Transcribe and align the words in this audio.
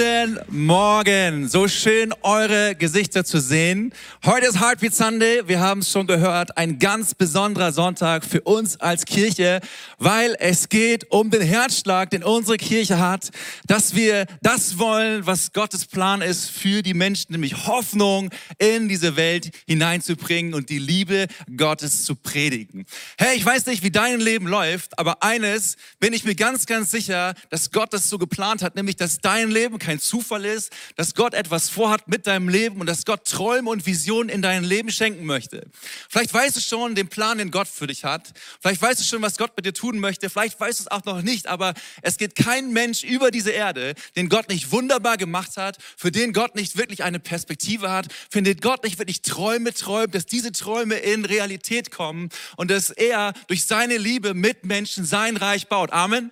Guten 0.00 0.38
Morgen. 0.48 1.46
So 1.46 1.68
schön, 1.68 2.14
eure 2.22 2.74
Gesichter 2.74 3.22
zu 3.22 3.38
sehen. 3.38 3.92
Heute 4.24 4.46
ist 4.46 4.58
Heartbeat 4.58 4.94
Sunday. 4.94 5.42
Wir 5.46 5.60
haben 5.60 5.80
es 5.80 5.90
schon 5.90 6.06
gehört. 6.06 6.56
Ein 6.56 6.78
ganz 6.78 7.14
besonderer 7.14 7.70
Sonntag 7.70 8.24
für 8.24 8.40
uns 8.40 8.80
als 8.80 9.04
Kirche, 9.04 9.60
weil 9.98 10.36
es 10.38 10.70
geht 10.70 11.10
um 11.10 11.30
den 11.30 11.42
Herzschlag, 11.42 12.08
den 12.08 12.24
unsere 12.24 12.56
Kirche 12.56 12.98
hat, 12.98 13.28
dass 13.66 13.94
wir 13.94 14.24
das 14.40 14.78
wollen, 14.78 15.26
was 15.26 15.52
Gottes 15.52 15.84
Plan 15.84 16.22
ist 16.22 16.50
für 16.50 16.82
die 16.82 16.94
Menschen, 16.94 17.32
nämlich 17.32 17.66
Hoffnung 17.66 18.30
in 18.56 18.88
diese 18.88 19.16
Welt 19.16 19.50
hineinzubringen 19.66 20.54
und 20.54 20.70
die 20.70 20.78
Liebe 20.78 21.26
Gottes 21.54 22.04
zu 22.04 22.14
predigen. 22.14 22.86
Hey, 23.18 23.36
ich 23.36 23.44
weiß 23.44 23.66
nicht, 23.66 23.82
wie 23.82 23.90
dein 23.90 24.18
Leben 24.18 24.46
läuft, 24.46 24.98
aber 24.98 25.22
eines 25.22 25.76
bin 25.98 26.14
ich 26.14 26.24
mir 26.24 26.34
ganz, 26.34 26.64
ganz 26.64 26.90
sicher, 26.90 27.34
dass 27.50 27.70
Gott 27.70 27.92
das 27.92 28.08
so 28.08 28.16
geplant 28.16 28.62
hat, 28.62 28.76
nämlich, 28.76 28.96
dass 28.96 29.18
dein 29.18 29.50
Leben 29.50 29.78
kein 29.78 29.89
Zufall 29.98 30.44
ist, 30.44 30.72
dass 30.96 31.14
Gott 31.14 31.34
etwas 31.34 31.68
vorhat 31.68 32.06
mit 32.08 32.26
deinem 32.26 32.48
Leben 32.48 32.80
und 32.80 32.86
dass 32.86 33.04
Gott 33.04 33.24
Träume 33.24 33.70
und 33.70 33.86
Visionen 33.86 34.28
in 34.28 34.42
dein 34.42 34.62
Leben 34.62 34.90
schenken 34.90 35.24
möchte. 35.24 35.66
Vielleicht 36.08 36.32
weißt 36.32 36.56
du 36.56 36.60
schon 36.60 36.94
den 36.94 37.08
Plan, 37.08 37.38
den 37.38 37.50
Gott 37.50 37.68
für 37.68 37.86
dich 37.86 38.04
hat. 38.04 38.32
Vielleicht 38.60 38.80
weißt 38.80 39.00
du 39.00 39.04
schon, 39.04 39.22
was 39.22 39.36
Gott 39.36 39.52
mit 39.56 39.66
dir 39.66 39.72
tun 39.72 39.98
möchte. 39.98 40.30
Vielleicht 40.30 40.60
weißt 40.60 40.80
du 40.80 40.84
es 40.84 40.90
auch 40.90 41.04
noch 41.04 41.22
nicht, 41.22 41.46
aber 41.46 41.74
es 42.02 42.18
geht 42.18 42.34
kein 42.36 42.72
Mensch 42.72 43.02
über 43.02 43.30
diese 43.30 43.50
Erde, 43.50 43.94
den 44.16 44.28
Gott 44.28 44.48
nicht 44.48 44.70
wunderbar 44.70 45.16
gemacht 45.16 45.56
hat, 45.56 45.78
für 45.96 46.12
den 46.12 46.32
Gott 46.32 46.54
nicht 46.54 46.76
wirklich 46.76 47.02
eine 47.02 47.18
Perspektive 47.18 47.90
hat, 47.90 48.06
für 48.30 48.42
den 48.42 48.58
Gott 48.58 48.84
nicht 48.84 48.98
wirklich 48.98 49.22
Träume 49.22 49.72
träumt, 49.74 50.14
dass 50.14 50.26
diese 50.26 50.52
Träume 50.52 50.96
in 50.96 51.24
Realität 51.24 51.90
kommen 51.90 52.28
und 52.56 52.70
dass 52.70 52.90
er 52.90 53.32
durch 53.48 53.64
seine 53.64 53.96
Liebe 53.96 54.34
mit 54.34 54.64
Menschen 54.64 55.04
sein 55.04 55.36
Reich 55.36 55.68
baut. 55.68 55.92
Amen. 55.92 56.30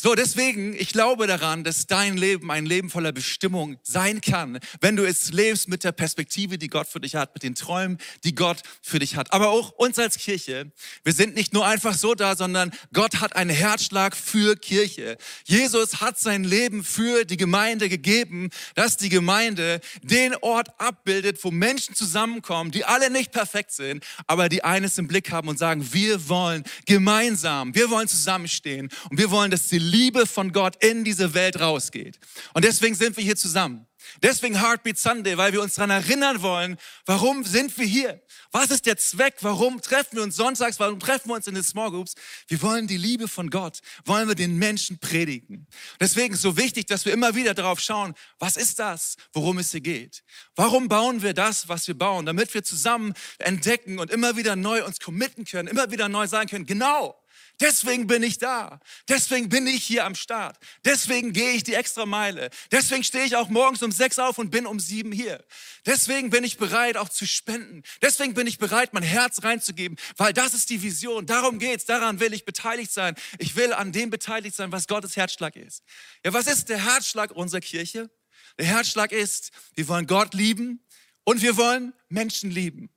So, 0.00 0.14
deswegen, 0.14 0.74
ich 0.78 0.90
glaube 0.90 1.26
daran, 1.26 1.64
dass 1.64 1.88
dein 1.88 2.16
Leben 2.16 2.52
ein 2.52 2.66
Leben 2.66 2.88
voller 2.88 3.10
Bestimmung 3.10 3.78
sein 3.82 4.20
kann, 4.20 4.60
wenn 4.80 4.94
du 4.94 5.04
es 5.04 5.32
lebst 5.32 5.66
mit 5.66 5.82
der 5.82 5.90
Perspektive, 5.90 6.56
die 6.56 6.68
Gott 6.68 6.86
für 6.86 7.00
dich 7.00 7.16
hat, 7.16 7.34
mit 7.34 7.42
den 7.42 7.56
Träumen, 7.56 7.98
die 8.22 8.36
Gott 8.36 8.62
für 8.80 9.00
dich 9.00 9.16
hat. 9.16 9.32
Aber 9.32 9.48
auch 9.48 9.70
uns 9.70 9.98
als 9.98 10.16
Kirche, 10.16 10.70
wir 11.02 11.12
sind 11.12 11.34
nicht 11.34 11.52
nur 11.52 11.66
einfach 11.66 11.94
so 11.94 12.14
da, 12.14 12.36
sondern 12.36 12.70
Gott 12.92 13.18
hat 13.18 13.34
einen 13.34 13.50
Herzschlag 13.50 14.16
für 14.16 14.54
Kirche. 14.54 15.18
Jesus 15.42 16.00
hat 16.00 16.16
sein 16.16 16.44
Leben 16.44 16.84
für 16.84 17.24
die 17.24 17.36
Gemeinde 17.36 17.88
gegeben, 17.88 18.50
dass 18.76 18.98
die 18.98 19.08
Gemeinde 19.08 19.80
den 20.04 20.36
Ort 20.36 20.68
abbildet, 20.78 21.42
wo 21.42 21.50
Menschen 21.50 21.96
zusammenkommen, 21.96 22.70
die 22.70 22.84
alle 22.84 23.10
nicht 23.10 23.32
perfekt 23.32 23.72
sind, 23.72 24.04
aber 24.28 24.48
die 24.48 24.62
eines 24.62 24.96
im 24.96 25.08
Blick 25.08 25.32
haben 25.32 25.48
und 25.48 25.58
sagen, 25.58 25.92
wir 25.92 26.28
wollen 26.28 26.62
gemeinsam, 26.86 27.74
wir 27.74 27.90
wollen 27.90 28.06
zusammenstehen 28.06 28.90
und 29.10 29.18
wir 29.18 29.32
wollen, 29.32 29.50
dass 29.50 29.66
die 29.66 29.87
Liebe 29.88 30.26
von 30.26 30.52
Gott 30.52 30.82
in 30.82 31.04
diese 31.04 31.34
Welt 31.34 31.60
rausgeht. 31.60 32.18
Und 32.54 32.64
deswegen 32.64 32.94
sind 32.94 33.16
wir 33.16 33.24
hier 33.24 33.36
zusammen. 33.36 33.88
Deswegen 34.22 34.60
Heartbeat 34.60 34.98
Sunday, 34.98 35.36
weil 35.36 35.52
wir 35.52 35.62
uns 35.62 35.74
daran 35.74 35.90
erinnern 35.90 36.42
wollen, 36.42 36.76
warum 37.06 37.44
sind 37.44 37.76
wir 37.78 37.86
hier? 37.86 38.20
Was 38.52 38.70
ist 38.70 38.86
der 38.86 38.96
Zweck? 38.96 39.36
Warum 39.42 39.80
treffen 39.82 40.16
wir 40.16 40.22
uns 40.22 40.36
sonntags? 40.36 40.80
Warum 40.80 40.98
treffen 40.98 41.28
wir 41.28 41.34
uns 41.34 41.46
in 41.46 41.54
den 41.54 41.64
Small 41.64 41.90
Groups? 41.90 42.14
Wir 42.46 42.62
wollen 42.62 42.86
die 42.86 42.96
Liebe 42.96 43.28
von 43.28 43.50
Gott, 43.50 43.80
wollen 44.04 44.28
wir 44.28 44.34
den 44.34 44.56
Menschen 44.56 44.98
predigen. 44.98 45.66
Deswegen 46.00 46.34
ist 46.34 46.42
so 46.42 46.56
wichtig, 46.56 46.86
dass 46.86 47.04
wir 47.04 47.12
immer 47.12 47.34
wieder 47.34 47.54
darauf 47.54 47.80
schauen, 47.80 48.14
was 48.38 48.56
ist 48.56 48.78
das, 48.78 49.16
worum 49.32 49.58
es 49.58 49.72
hier 49.72 49.80
geht? 49.80 50.22
Warum 50.56 50.88
bauen 50.88 51.22
wir 51.22 51.34
das, 51.34 51.68
was 51.68 51.86
wir 51.86 51.96
bauen? 51.96 52.26
Damit 52.26 52.54
wir 52.54 52.64
zusammen 52.64 53.12
entdecken 53.38 53.98
und 53.98 54.10
immer 54.10 54.36
wieder 54.36 54.56
neu 54.56 54.84
uns 54.84 55.00
committen 55.00 55.44
können, 55.44 55.68
immer 55.68 55.90
wieder 55.90 56.08
neu 56.08 56.26
sagen 56.26 56.48
können, 56.48 56.66
genau, 56.66 57.14
Deswegen 57.60 58.06
bin 58.06 58.22
ich 58.22 58.38
da. 58.38 58.80
Deswegen 59.08 59.48
bin 59.48 59.66
ich 59.66 59.82
hier 59.82 60.04
am 60.04 60.14
Start. 60.14 60.56
Deswegen 60.84 61.32
gehe 61.32 61.52
ich 61.52 61.64
die 61.64 61.74
extra 61.74 62.06
Meile. 62.06 62.50
Deswegen 62.70 63.02
stehe 63.02 63.24
ich 63.24 63.34
auch 63.34 63.48
morgens 63.48 63.82
um 63.82 63.90
sechs 63.90 64.20
auf 64.20 64.38
und 64.38 64.50
bin 64.50 64.64
um 64.64 64.78
sieben 64.78 65.10
hier. 65.10 65.44
Deswegen 65.84 66.30
bin 66.30 66.44
ich 66.44 66.56
bereit, 66.56 66.96
auch 66.96 67.08
zu 67.08 67.26
spenden. 67.26 67.82
Deswegen 68.00 68.34
bin 68.34 68.46
ich 68.46 68.58
bereit, 68.58 68.92
mein 68.92 69.02
Herz 69.02 69.42
reinzugeben, 69.42 69.98
weil 70.16 70.32
das 70.32 70.54
ist 70.54 70.70
die 70.70 70.82
Vision. 70.82 71.26
Darum 71.26 71.58
geht's. 71.58 71.84
Daran 71.84 72.20
will 72.20 72.32
ich 72.32 72.44
beteiligt 72.44 72.92
sein. 72.92 73.16
Ich 73.38 73.56
will 73.56 73.72
an 73.72 73.90
dem 73.90 74.10
beteiligt 74.10 74.54
sein, 74.54 74.70
was 74.70 74.86
Gottes 74.86 75.16
Herzschlag 75.16 75.56
ist. 75.56 75.82
Ja, 76.24 76.32
was 76.32 76.46
ist 76.46 76.68
der 76.68 76.84
Herzschlag 76.84 77.32
unserer 77.32 77.60
Kirche? 77.60 78.08
Der 78.56 78.66
Herzschlag 78.66 79.10
ist, 79.10 79.50
wir 79.74 79.88
wollen 79.88 80.06
Gott 80.06 80.32
lieben 80.34 80.84
und 81.24 81.42
wir 81.42 81.56
wollen 81.56 81.92
Menschen 82.08 82.50
lieben. 82.50 82.88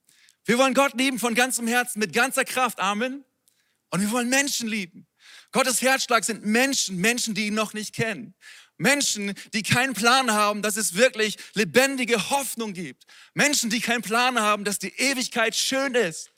Wir 0.46 0.58
wollen 0.58 0.74
Gott 0.74 0.94
lieben 0.94 1.20
von 1.20 1.34
ganzem 1.34 1.68
Herzen, 1.68 2.00
mit 2.00 2.14
ganzer 2.14 2.46
Kraft. 2.46 2.80
Amen. 2.80 3.24
Und 3.91 4.02
wir 4.02 4.12
wollen 4.12 4.29
Menschen 4.29 4.68
lieben. 4.68 5.07
Gottes 5.52 5.81
Herzschlag 5.81 6.24
sind 6.24 6.46
Menschen, 6.46 6.97
Menschen, 6.97 7.34
die 7.35 7.47
ihn 7.47 7.53
noch 7.53 7.74
nicht 7.74 7.94
kennen. 7.94 8.34
Menschen, 8.78 9.34
die 9.53 9.62
keinen 9.62 9.94
Plan 9.94 10.31
haben, 10.31 10.62
dass 10.62 10.75
es 10.75 10.96
wirklich 10.96 11.38
lebendige 11.53 12.31
Hoffnung 12.31 12.74
gibt. 12.74 13.06
Menschen, 13.34 13.69
die 13.69 13.80
keinen 13.80 14.01
Plan 14.01 14.40
haben, 14.40 14.63
dass 14.63 14.80
die 14.80 14.94
Ewigkeit 14.97 15.56
schön 15.56 15.94
ist. 15.94 16.31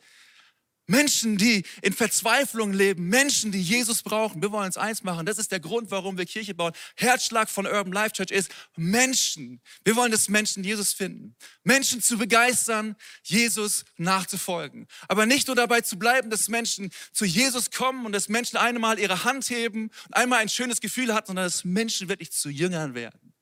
Menschen, 0.85 1.37
die 1.37 1.63
in 1.81 1.93
Verzweiflung 1.93 2.73
leben, 2.73 3.07
Menschen, 3.07 3.51
die 3.51 3.61
Jesus 3.61 4.01
brauchen. 4.01 4.41
Wir 4.41 4.51
wollen 4.51 4.65
uns 4.65 4.77
eins 4.77 5.03
machen. 5.03 5.25
Das 5.25 5.37
ist 5.37 5.51
der 5.51 5.59
Grund, 5.59 5.91
warum 5.91 6.17
wir 6.17 6.25
Kirche 6.25 6.53
bauen. 6.53 6.73
Herzschlag 6.95 7.49
von 7.49 7.65
Urban 7.65 7.93
Life 7.93 8.13
Church 8.13 8.31
ist 8.31 8.49
Menschen. 8.75 9.61
Wir 9.85 9.95
wollen, 9.95 10.11
dass 10.11 10.27
Menschen 10.27 10.63
Jesus 10.63 10.93
finden. 10.93 11.35
Menschen 11.63 12.01
zu 12.01 12.17
begeistern, 12.17 12.95
Jesus 13.23 13.85
nachzufolgen. 13.97 14.87
Aber 15.07 15.25
nicht 15.25 15.47
nur 15.47 15.55
dabei 15.55 15.81
zu 15.81 15.97
bleiben, 15.97 16.29
dass 16.29 16.49
Menschen 16.49 16.91
zu 17.13 17.25
Jesus 17.25 17.71
kommen 17.71 18.05
und 18.05 18.11
dass 18.11 18.27
Menschen 18.27 18.57
einmal 18.57 18.99
ihre 18.99 19.23
Hand 19.23 19.49
heben 19.49 19.89
und 20.07 20.13
einmal 20.13 20.39
ein 20.39 20.49
schönes 20.49 20.81
Gefühl 20.81 21.13
hatten, 21.13 21.27
sondern 21.27 21.45
dass 21.45 21.63
Menschen 21.63 22.09
wirklich 22.09 22.31
zu 22.31 22.49
Jüngern 22.49 22.93
werden. 22.93 23.33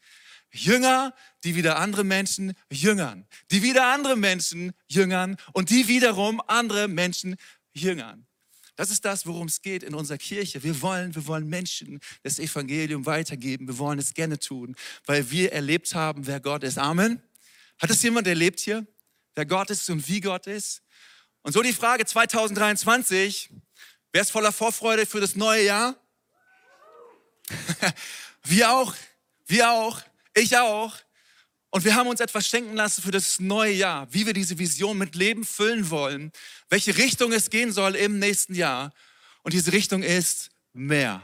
Jünger, 0.51 1.13
die 1.43 1.55
wieder 1.55 1.77
andere 1.77 2.03
Menschen 2.03 2.53
jüngern, 2.71 3.25
die 3.51 3.63
wieder 3.63 3.87
andere 3.87 4.15
Menschen 4.15 4.73
jüngern 4.87 5.37
und 5.53 5.69
die 5.69 5.87
wiederum 5.87 6.41
andere 6.47 6.87
Menschen 6.87 7.35
jüngern. 7.73 8.25
Das 8.75 8.89
ist 8.89 9.05
das, 9.05 9.25
worum 9.25 9.47
es 9.47 9.61
geht 9.61 9.83
in 9.83 9.93
unserer 9.93 10.17
Kirche. 10.17 10.63
Wir 10.63 10.81
wollen, 10.81 11.13
wir 11.13 11.27
wollen 11.27 11.47
Menschen 11.47 11.99
das 12.23 12.39
Evangelium 12.39 13.05
weitergeben. 13.05 13.67
Wir 13.67 13.77
wollen 13.77 13.99
es 13.99 14.13
gerne 14.13 14.39
tun, 14.39 14.75
weil 15.05 15.29
wir 15.29 15.51
erlebt 15.53 15.93
haben, 15.93 16.25
wer 16.25 16.39
Gott 16.39 16.63
ist. 16.63 16.77
Amen. 16.77 17.21
Hat 17.79 17.89
es 17.89 18.01
jemand 18.01 18.27
erlebt 18.27 18.59
hier, 18.59 18.87
wer 19.35 19.45
Gott 19.45 19.69
ist 19.69 19.89
und 19.89 20.07
wie 20.07 20.19
Gott 20.19 20.47
ist? 20.47 20.81
Und 21.43 21.53
so 21.53 21.61
die 21.61 21.73
Frage 21.73 22.05
2023. 22.05 23.51
Wer 24.11 24.21
ist 24.21 24.31
voller 24.31 24.51
Vorfreude 24.51 25.05
für 25.05 25.21
das 25.21 25.35
neue 25.35 25.63
Jahr? 25.63 25.95
wir 28.43 28.71
auch. 28.71 28.95
Wir 29.45 29.71
auch. 29.71 30.01
Ich 30.33 30.57
auch. 30.57 30.95
Und 31.69 31.85
wir 31.85 31.95
haben 31.95 32.07
uns 32.07 32.19
etwas 32.19 32.47
schenken 32.47 32.75
lassen 32.75 33.01
für 33.01 33.11
das 33.11 33.39
neue 33.39 33.73
Jahr, 33.73 34.13
wie 34.13 34.25
wir 34.25 34.33
diese 34.33 34.59
Vision 34.59 34.97
mit 34.97 35.15
Leben 35.15 35.45
füllen 35.45 35.89
wollen, 35.89 36.31
welche 36.69 36.97
Richtung 36.97 37.31
es 37.31 37.49
gehen 37.49 37.71
soll 37.71 37.95
im 37.95 38.19
nächsten 38.19 38.55
Jahr. 38.55 38.93
Und 39.43 39.53
diese 39.53 39.71
Richtung 39.71 40.03
ist 40.03 40.51
mehr. 40.73 41.21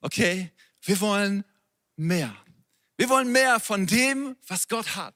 Okay? 0.00 0.50
Wir 0.82 1.00
wollen 1.00 1.44
mehr. 1.96 2.36
Wir 2.96 3.08
wollen 3.08 3.30
mehr 3.30 3.60
von 3.60 3.86
dem, 3.86 4.36
was 4.48 4.66
Gott 4.66 4.96
hat. 4.96 5.14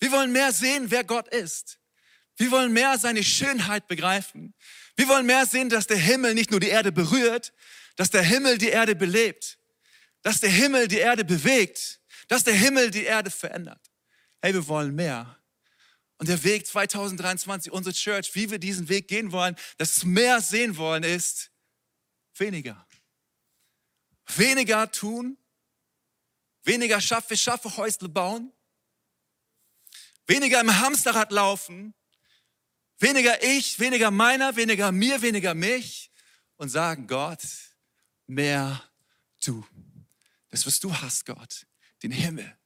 Wir 0.00 0.12
wollen 0.12 0.32
mehr 0.32 0.52
sehen, 0.52 0.90
wer 0.90 1.04
Gott 1.04 1.28
ist. 1.28 1.78
Wir 2.36 2.50
wollen 2.50 2.72
mehr 2.72 2.98
seine 2.98 3.22
Schönheit 3.22 3.88
begreifen. 3.88 4.54
Wir 4.96 5.08
wollen 5.08 5.24
mehr 5.24 5.46
sehen, 5.46 5.70
dass 5.70 5.86
der 5.86 5.96
Himmel 5.96 6.34
nicht 6.34 6.50
nur 6.50 6.60
die 6.60 6.68
Erde 6.68 6.92
berührt, 6.92 7.54
dass 7.96 8.10
der 8.10 8.22
Himmel 8.22 8.58
die 8.58 8.68
Erde 8.68 8.94
belebt, 8.94 9.58
dass 10.22 10.40
der 10.40 10.50
Himmel 10.50 10.88
die 10.88 10.98
Erde 10.98 11.24
bewegt 11.24 12.00
dass 12.32 12.44
der 12.44 12.54
Himmel 12.54 12.90
die 12.90 13.04
Erde 13.04 13.30
verändert. 13.30 13.90
Hey, 14.40 14.54
wir 14.54 14.66
wollen 14.66 14.94
mehr. 14.94 15.38
Und 16.16 16.30
der 16.30 16.42
Weg 16.44 16.66
2023, 16.66 17.70
unsere 17.70 17.94
Church, 17.94 18.34
wie 18.34 18.50
wir 18.50 18.58
diesen 18.58 18.88
Weg 18.88 19.06
gehen 19.06 19.32
wollen, 19.32 19.54
das 19.76 20.02
mehr 20.04 20.40
sehen 20.40 20.78
wollen, 20.78 21.02
ist 21.02 21.50
weniger. 22.38 22.88
Weniger 24.34 24.90
tun, 24.90 25.36
weniger 26.62 27.02
schaffe, 27.02 27.36
schaffe 27.36 27.76
Häusle 27.76 28.08
bauen, 28.08 28.50
weniger 30.26 30.62
im 30.62 30.80
Hamsterrad 30.80 31.32
laufen, 31.32 31.92
weniger 32.98 33.42
ich, 33.42 33.78
weniger 33.78 34.10
meiner, 34.10 34.56
weniger 34.56 34.90
mir, 34.90 35.20
weniger 35.20 35.52
mich 35.52 36.10
und 36.56 36.70
sagen, 36.70 37.06
Gott, 37.06 37.42
mehr 38.26 38.82
du. 39.44 39.66
Das, 40.48 40.66
was 40.66 40.80
du 40.80 40.96
hast, 40.96 41.26
Gott, 41.26 41.66
den 42.02 42.10
Himmel. 42.10 42.56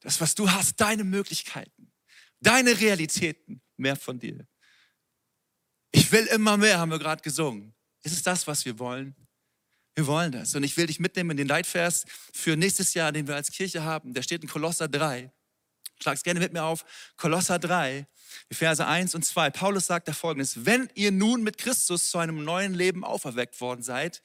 Das, 0.00 0.20
was 0.20 0.34
du 0.34 0.50
hast, 0.50 0.80
deine 0.80 1.04
Möglichkeiten, 1.04 1.92
deine 2.40 2.78
Realitäten, 2.78 3.60
mehr 3.76 3.96
von 3.96 4.18
dir. 4.18 4.46
Ich 5.90 6.12
will 6.12 6.26
immer 6.26 6.56
mehr, 6.56 6.78
haben 6.78 6.90
wir 6.90 6.98
gerade 6.98 7.22
gesungen. 7.22 7.74
Ist 8.02 8.12
es 8.12 8.22
das, 8.22 8.46
was 8.46 8.64
wir 8.64 8.78
wollen? 8.78 9.16
Wir 9.94 10.06
wollen 10.06 10.30
das. 10.30 10.54
Und 10.54 10.62
ich 10.62 10.76
will 10.76 10.86
dich 10.86 11.00
mitnehmen 11.00 11.32
in 11.32 11.36
den 11.38 11.48
Leitvers 11.48 12.04
für 12.32 12.56
nächstes 12.56 12.94
Jahr, 12.94 13.10
den 13.10 13.26
wir 13.26 13.34
als 13.34 13.50
Kirche 13.50 13.82
haben. 13.82 14.14
Der 14.14 14.22
steht 14.22 14.42
in 14.42 14.48
Kolosser 14.48 14.86
3. 14.86 15.32
Schlag 16.00 16.16
es 16.16 16.22
gerne 16.22 16.38
mit 16.38 16.52
mir 16.52 16.62
auf. 16.62 16.84
Kolosser 17.16 17.58
3, 17.58 18.06
die 18.50 18.54
Verse 18.54 18.86
1 18.86 19.14
und 19.16 19.24
2. 19.24 19.50
Paulus 19.50 19.86
sagt 19.86 20.06
da 20.06 20.12
folgendes. 20.12 20.64
Wenn 20.64 20.88
ihr 20.94 21.10
nun 21.10 21.42
mit 21.42 21.58
Christus 21.58 22.10
zu 22.10 22.18
einem 22.18 22.44
neuen 22.44 22.74
Leben 22.74 23.04
auferweckt 23.04 23.60
worden 23.60 23.82
seid, 23.82 24.22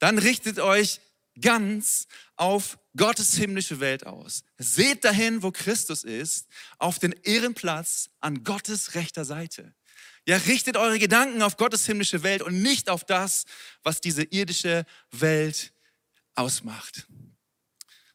dann 0.00 0.18
richtet 0.18 0.58
euch 0.58 1.00
ganz 1.40 2.06
auf 2.36 2.78
Gottes 2.96 3.34
himmlische 3.34 3.80
Welt 3.80 4.06
aus. 4.06 4.44
Seht 4.58 5.04
dahin, 5.04 5.42
wo 5.42 5.50
Christus 5.50 6.04
ist, 6.04 6.46
auf 6.78 6.98
den 6.98 7.12
Ehrenplatz 7.22 8.10
an 8.20 8.44
Gottes 8.44 8.94
rechter 8.94 9.24
Seite. 9.24 9.74
Ja, 10.26 10.36
richtet 10.36 10.76
eure 10.76 10.98
Gedanken 10.98 11.42
auf 11.42 11.56
Gottes 11.56 11.86
himmlische 11.86 12.22
Welt 12.22 12.42
und 12.42 12.62
nicht 12.62 12.88
auf 12.88 13.04
das, 13.04 13.44
was 13.82 14.00
diese 14.00 14.22
irdische 14.22 14.84
Welt 15.10 15.72
ausmacht. 16.34 17.06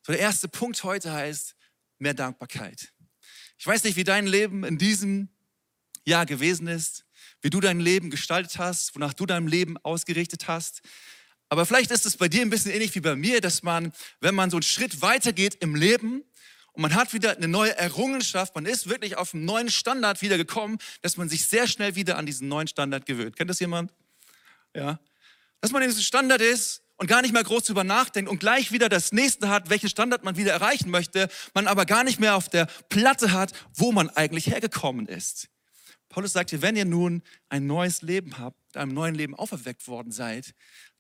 So, 0.04 0.14
der 0.14 0.22
erste 0.22 0.48
Punkt 0.48 0.84
heute 0.84 1.12
heißt 1.12 1.56
mehr 2.00 2.14
Dankbarkeit. 2.14 2.94
Ich 3.58 3.68
weiß 3.68 3.84
nicht, 3.84 3.98
wie 3.98 4.04
dein 4.04 4.28
Leben 4.28 4.64
in 4.64 4.78
diesem 4.78 5.30
Jahr 6.06 6.26
gewesen 6.26 6.68
ist, 6.68 7.06
wie 7.42 7.50
du 7.50 7.60
dein 7.60 7.80
Leben 7.80 8.10
gestaltet 8.10 8.58
hast, 8.58 8.96
wonach 8.96 9.14
du 9.14 9.26
dein 9.26 9.48
Leben 9.48 9.78
ausgerichtet 9.78 10.48
hast. 10.48 10.82
Aber 11.50 11.66
vielleicht 11.66 11.92
ist 11.92 12.06
es 12.06 12.18
bei 12.18 12.28
dir 12.28 12.42
ein 12.42 12.50
bisschen 12.50 12.72
ähnlich 12.72 12.94
wie 12.96 13.00
bei 13.00 13.16
mir, 13.16 13.42
dass 13.42 13.64
man, 13.64 13.94
wenn 14.20 14.36
man 14.36 14.50
so 14.50 14.58
einen 14.58 14.64
Schritt 14.64 15.02
weitergeht 15.02 15.56
im 15.62 15.76
Leben 15.76 16.24
und 16.74 16.82
man 16.82 16.94
hat 16.94 17.14
wieder 17.14 17.38
eine 17.38 17.48
neue 17.48 17.76
Errungenschaft, 17.78 18.54
man 18.54 18.66
ist 18.66 18.90
wirklich 18.90 19.18
auf 19.18 19.34
einen 19.34 19.46
neuen 19.46 19.72
Standard 19.72 20.22
wieder 20.22 20.38
gekommen, 20.38 20.78
dass 21.02 21.18
man 21.18 21.30
sich 21.30 21.48
sehr 21.48 21.68
schnell 21.68 21.96
wieder 21.96 22.18
an 22.18 22.26
diesen 22.26 22.50
neuen 22.50 22.68
Standard 22.68 23.06
gewöhnt. 23.06 23.38
Kennt 23.38 23.50
das 23.50 23.60
jemand? 23.60 23.94
Ja. 24.76 25.00
Dass 25.62 25.72
man 25.72 25.82
in 25.82 25.90
diesem 25.90 26.04
Standard 26.04 26.42
ist 26.42 26.84
und 26.98 27.08
gar 27.08 27.22
nicht 27.22 27.34
mehr 27.34 27.44
groß 27.44 27.64
drüber 27.64 27.84
nachdenkt 27.84 28.30
und 28.30 28.40
gleich 28.40 28.72
wieder 28.72 28.90
das 28.90 29.12
nächste 29.12 29.50
hat, 29.50 29.70
welchen 29.70 29.90
Standard 29.90 30.24
man 30.24 30.36
wieder 30.36 30.52
erreichen 30.52 30.92
möchte, 30.92 31.30
man 31.54 31.68
aber 31.68 31.86
gar 31.86 32.04
nicht 32.04 32.20
mehr 32.20 32.36
auf 32.36 32.50
der 32.50 32.66
Platte 32.90 33.32
hat, 33.32 33.54
wo 33.74 33.92
man 33.92 34.10
eigentlich 34.10 34.48
hergekommen 34.48 35.08
ist. 35.08 35.48
Paulus 36.10 36.34
sagt 36.34 36.50
hier, 36.50 36.62
wenn 36.62 36.76
ihr 36.76 36.86
nun 36.86 37.22
ein 37.50 37.68
neues 37.68 38.02
Leben 38.02 38.38
habt, 38.38 38.76
einem 38.76 38.94
neuen 38.94 39.16
Leben 39.16 39.36
auferweckt 39.36 39.88
worden 39.88 40.12
seid, 40.12 40.54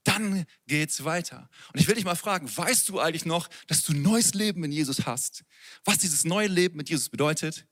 dann 0.07 0.45
geht's 0.68 1.04
weiter. 1.04 1.50
Und 1.74 1.80
ich 1.80 1.88
will 1.88 1.95
dich 1.95 2.06
mal 2.06 2.15
fragen, 2.15 2.50
weißt 2.56 2.88
du 2.89 3.00
eigentlich 3.00 3.25
noch, 3.25 3.50
dass 3.68 3.83
du 3.83 3.94
neues 3.94 4.33
Leben 4.33 4.63
in 4.63 4.71
Jesus 4.71 5.06
hast? 5.06 5.44
Was 5.83 5.98
dieses 5.98 6.24
neue 6.24 6.48
Leben 6.48 6.77
mit 6.77 6.89
Jesus 6.89 7.09
bedeutet? 7.09 7.65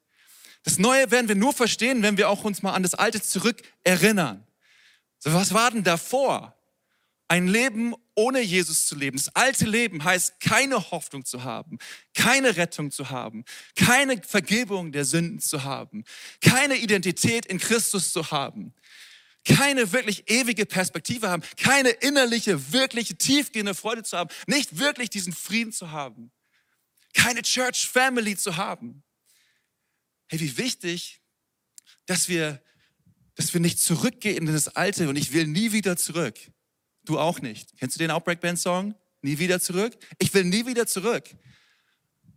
Das 0.63 0.79
Neue 0.79 1.11
werden 1.11 1.27
wir 1.27 1.35
nur 1.35 1.53
verstehen, 1.53 2.01
wenn 2.01 2.17
wir 2.17 2.29
auch 2.29 2.43
uns 2.43 2.63
mal 2.63 2.73
an 2.73 2.83
das 2.83 2.95
Alte 2.95 3.21
zurück 3.21 3.61
erinnern. 3.83 4.45
So, 5.19 5.31
was 5.31 5.53
war 5.53 5.71
denn 5.71 5.83
davor? 5.83 6.55
Ein 7.27 7.47
Leben 7.47 7.93
ohne 8.15 8.41
Jesus 8.41 8.87
zu 8.87 8.95
leben. 8.95 9.17
Das 9.17 9.35
alte 9.35 9.65
Leben 9.65 10.03
heißt, 10.03 10.39
keine 10.39 10.91
Hoffnung 10.91 11.23
zu 11.23 11.43
haben, 11.43 11.77
keine 12.13 12.57
Rettung 12.57 12.91
zu 12.91 13.09
haben, 13.09 13.45
keine 13.75 14.21
Vergebung 14.21 14.91
der 14.91 15.05
Sünden 15.05 15.39
zu 15.39 15.63
haben, 15.63 16.03
keine 16.41 16.77
Identität 16.77 17.45
in 17.45 17.59
Christus 17.59 18.11
zu 18.11 18.31
haben 18.31 18.73
keine 19.45 19.91
wirklich 19.91 20.29
ewige 20.29 20.65
Perspektive 20.65 21.29
haben, 21.29 21.43
keine 21.57 21.89
innerliche, 21.89 22.71
wirkliche, 22.73 23.15
tiefgehende 23.15 23.75
Freude 23.75 24.03
zu 24.03 24.17
haben, 24.17 24.29
nicht 24.47 24.79
wirklich 24.79 25.09
diesen 25.09 25.33
Frieden 25.33 25.71
zu 25.71 25.91
haben, 25.91 26.31
keine 27.13 27.41
Church 27.43 27.87
Family 27.87 28.35
zu 28.35 28.57
haben. 28.57 29.03
Hey, 30.27 30.39
wie 30.39 30.57
wichtig, 30.57 31.21
dass 32.07 32.27
wir, 32.27 32.61
dass 33.35 33.53
wir 33.53 33.61
nicht 33.61 33.79
zurückgehen 33.79 34.47
in 34.47 34.53
das 34.53 34.75
Alte 34.75 35.07
und 35.07 35.15
ich 35.15 35.31
will 35.31 35.47
nie 35.47 35.71
wieder 35.71 35.95
zurück. 35.97 36.37
Du 37.03 37.19
auch 37.19 37.39
nicht. 37.39 37.77
Kennst 37.77 37.95
du 37.95 37.99
den 37.99 38.11
Outbreak 38.11 38.41
Band 38.41 38.59
Song? 38.59 38.95
Nie 39.21 39.37
wieder 39.37 39.59
zurück? 39.59 39.95
Ich 40.17 40.33
will 40.33 40.43
nie 40.43 40.65
wieder 40.65 40.87
zurück. 40.87 41.23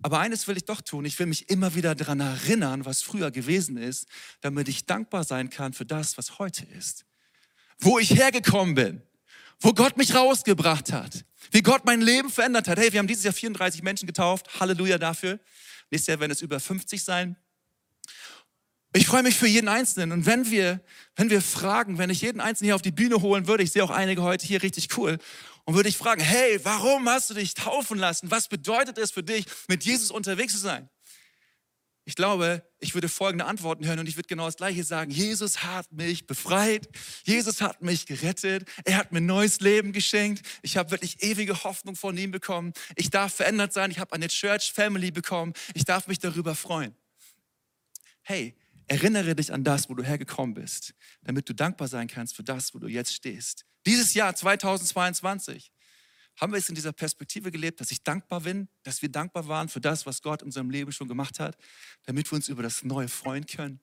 Aber 0.02 0.20
eines 0.20 0.46
will 0.46 0.56
ich 0.56 0.64
doch 0.64 0.80
tun. 0.80 1.04
Ich 1.04 1.18
will 1.18 1.26
mich 1.26 1.48
immer 1.50 1.74
wieder 1.74 1.94
daran 1.94 2.20
erinnern, 2.20 2.84
was 2.84 3.02
früher 3.02 3.30
gewesen 3.30 3.76
ist, 3.76 4.06
damit 4.40 4.68
ich 4.68 4.86
dankbar 4.86 5.24
sein 5.24 5.50
kann 5.50 5.72
für 5.72 5.84
das, 5.84 6.16
was 6.16 6.38
heute 6.38 6.64
ist. 6.66 7.04
Wo 7.80 7.98
ich 7.98 8.10
hergekommen 8.10 8.74
bin, 8.74 9.02
wo 9.60 9.72
Gott 9.72 9.96
mich 9.96 10.14
rausgebracht 10.14 10.92
hat, 10.92 11.24
wie 11.50 11.62
Gott 11.62 11.84
mein 11.84 12.00
Leben 12.00 12.30
verändert 12.30 12.68
hat. 12.68 12.78
Hey, 12.78 12.92
wir 12.92 12.98
haben 12.98 13.06
dieses 13.06 13.24
Jahr 13.24 13.34
34 13.34 13.82
Menschen 13.82 14.06
getauft. 14.06 14.60
Halleluja 14.60 14.98
dafür. 14.98 15.40
Nächstes 15.90 16.08
Jahr 16.08 16.20
werden 16.20 16.32
es 16.32 16.42
über 16.42 16.60
50 16.60 17.02
sein. 17.02 17.36
Ich 18.94 19.06
freue 19.06 19.22
mich 19.22 19.36
für 19.36 19.46
jeden 19.46 19.68
Einzelnen. 19.68 20.12
Und 20.12 20.26
wenn 20.26 20.50
wir, 20.50 20.80
wenn 21.16 21.28
wir 21.28 21.42
fragen, 21.42 21.98
wenn 21.98 22.08
ich 22.08 22.22
jeden 22.22 22.40
Einzelnen 22.40 22.68
hier 22.68 22.74
auf 22.74 22.82
die 22.82 22.90
Bühne 22.90 23.20
holen 23.20 23.46
würde, 23.46 23.62
ich 23.62 23.72
sehe 23.72 23.84
auch 23.84 23.90
einige 23.90 24.22
heute 24.22 24.46
hier 24.46 24.62
richtig 24.62 24.96
cool, 24.96 25.18
und 25.68 25.74
würde 25.74 25.90
ich 25.90 25.98
fragen, 25.98 26.22
hey, 26.22 26.58
warum 26.64 27.06
hast 27.10 27.28
du 27.28 27.34
dich 27.34 27.52
taufen 27.52 27.98
lassen? 27.98 28.30
Was 28.30 28.48
bedeutet 28.48 28.96
es 28.96 29.10
für 29.10 29.22
dich, 29.22 29.44
mit 29.68 29.84
Jesus 29.84 30.10
unterwegs 30.10 30.54
zu 30.54 30.58
sein? 30.58 30.88
Ich 32.06 32.14
glaube, 32.14 32.66
ich 32.78 32.94
würde 32.94 33.10
folgende 33.10 33.44
Antworten 33.44 33.86
hören 33.86 33.98
und 33.98 34.08
ich 34.08 34.16
würde 34.16 34.28
genau 34.28 34.46
das 34.46 34.56
Gleiche 34.56 34.82
sagen. 34.82 35.10
Jesus 35.10 35.62
hat 35.64 35.92
mich 35.92 36.26
befreit. 36.26 36.88
Jesus 37.24 37.60
hat 37.60 37.82
mich 37.82 38.06
gerettet. 38.06 38.66
Er 38.86 38.96
hat 38.96 39.12
mir 39.12 39.20
neues 39.20 39.60
Leben 39.60 39.92
geschenkt. 39.92 40.40
Ich 40.62 40.78
habe 40.78 40.90
wirklich 40.90 41.22
ewige 41.22 41.62
Hoffnung 41.64 41.96
von 41.96 42.16
ihm 42.16 42.30
bekommen. 42.30 42.72
Ich 42.96 43.10
darf 43.10 43.34
verändert 43.34 43.74
sein. 43.74 43.90
Ich 43.90 43.98
habe 43.98 44.14
eine 44.14 44.28
Church 44.28 44.72
Family 44.72 45.10
bekommen. 45.10 45.52
Ich 45.74 45.84
darf 45.84 46.06
mich 46.06 46.18
darüber 46.18 46.54
freuen. 46.54 46.94
Hey, 48.22 48.56
erinnere 48.86 49.34
dich 49.34 49.52
an 49.52 49.64
das, 49.64 49.90
wo 49.90 49.94
du 49.94 50.02
hergekommen 50.02 50.54
bist, 50.54 50.94
damit 51.24 51.46
du 51.46 51.54
dankbar 51.54 51.88
sein 51.88 52.08
kannst 52.08 52.36
für 52.36 52.42
das, 52.42 52.72
wo 52.72 52.78
du 52.78 52.86
jetzt 52.86 53.12
stehst. 53.12 53.66
Dieses 53.88 54.12
Jahr 54.12 54.36
2022 54.36 55.72
haben 56.36 56.52
wir 56.52 56.58
es 56.58 56.68
in 56.68 56.74
dieser 56.74 56.92
Perspektive 56.92 57.50
gelebt, 57.50 57.80
dass 57.80 57.90
ich 57.90 58.02
dankbar 58.02 58.42
bin, 58.42 58.68
dass 58.82 59.00
wir 59.00 59.08
dankbar 59.08 59.48
waren 59.48 59.70
für 59.70 59.80
das, 59.80 60.04
was 60.04 60.20
Gott 60.20 60.42
in 60.42 60.48
unserem 60.48 60.68
Leben 60.68 60.92
schon 60.92 61.08
gemacht 61.08 61.40
hat, 61.40 61.56
damit 62.04 62.30
wir 62.30 62.36
uns 62.36 62.48
über 62.48 62.62
das 62.62 62.82
Neue 62.82 63.08
freuen 63.08 63.46
können. 63.46 63.80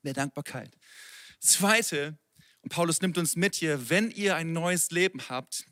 Mehr 0.00 0.14
Dankbarkeit. 0.14 0.78
Zweite, 1.38 2.18
und 2.62 2.70
Paulus 2.70 3.02
nimmt 3.02 3.18
uns 3.18 3.36
mit 3.36 3.54
hier, 3.54 3.90
wenn 3.90 4.10
ihr 4.10 4.36
ein 4.36 4.54
neues 4.54 4.90
Leben 4.90 5.28
habt, 5.28 5.66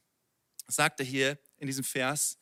sagt 0.66 1.00
er 1.00 1.06
hier 1.06 1.38
in 1.56 1.66
diesem 1.66 1.84
Vers, 1.84 2.36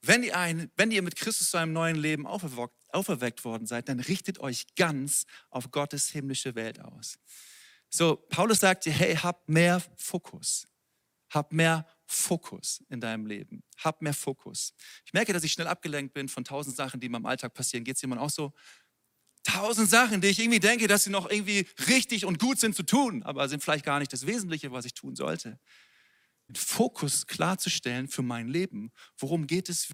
wenn 0.00 0.24
ihr, 0.24 0.36
ein, 0.36 0.72
wenn 0.74 0.90
ihr 0.90 1.02
mit 1.02 1.14
Christus 1.14 1.50
zu 1.50 1.56
einem 1.56 1.72
neuen 1.72 1.94
Leben 1.94 2.26
auferweckt, 2.26 2.74
auferweckt 2.88 3.44
worden 3.44 3.68
seid, 3.68 3.88
dann 3.88 4.00
richtet 4.00 4.40
euch 4.40 4.74
ganz 4.74 5.24
auf 5.50 5.70
Gottes 5.70 6.08
himmlische 6.08 6.56
Welt 6.56 6.80
aus. 6.80 7.20
So, 7.94 8.16
Paulus 8.30 8.60
sagt 8.60 8.86
dir, 8.86 8.92
hey, 8.92 9.14
hab 9.16 9.46
mehr 9.48 9.82
Fokus. 9.96 10.66
Hab 11.30 11.52
mehr 11.52 11.86
Fokus 12.06 12.82
in 12.88 13.00
deinem 13.00 13.26
Leben. 13.26 13.62
Hab 13.78 14.00
mehr 14.00 14.14
Fokus. 14.14 14.72
Ich 15.04 15.12
merke, 15.12 15.32
dass 15.34 15.44
ich 15.44 15.52
schnell 15.52 15.66
abgelenkt 15.66 16.14
bin 16.14 16.28
von 16.28 16.44
tausend 16.44 16.74
Sachen, 16.74 17.00
die 17.00 17.06
in 17.06 17.12
meinem 17.12 17.26
Alltag 17.26 17.52
passieren. 17.52 17.84
Geht 17.84 17.96
es 17.96 18.02
jemand 18.02 18.20
auch 18.20 18.30
so? 18.30 18.52
Tausend 19.44 19.90
Sachen, 19.90 20.20
die 20.22 20.28
ich 20.28 20.38
irgendwie 20.38 20.60
denke, 20.60 20.86
dass 20.86 21.04
sie 21.04 21.10
noch 21.10 21.28
irgendwie 21.28 21.66
richtig 21.88 22.24
und 22.24 22.38
gut 22.38 22.58
sind 22.58 22.74
zu 22.74 22.82
tun, 22.82 23.22
aber 23.24 23.48
sind 23.48 23.62
vielleicht 23.62 23.84
gar 23.84 23.98
nicht 23.98 24.12
das 24.12 24.26
Wesentliche, 24.26 24.72
was 24.72 24.84
ich 24.86 24.94
tun 24.94 25.16
sollte. 25.16 25.58
Den 26.48 26.56
Fokus 26.56 27.26
klarzustellen 27.26 28.08
für 28.08 28.22
mein 28.22 28.48
Leben. 28.48 28.90
Worum 29.18 29.46
geht 29.46 29.68
es 29.68 29.92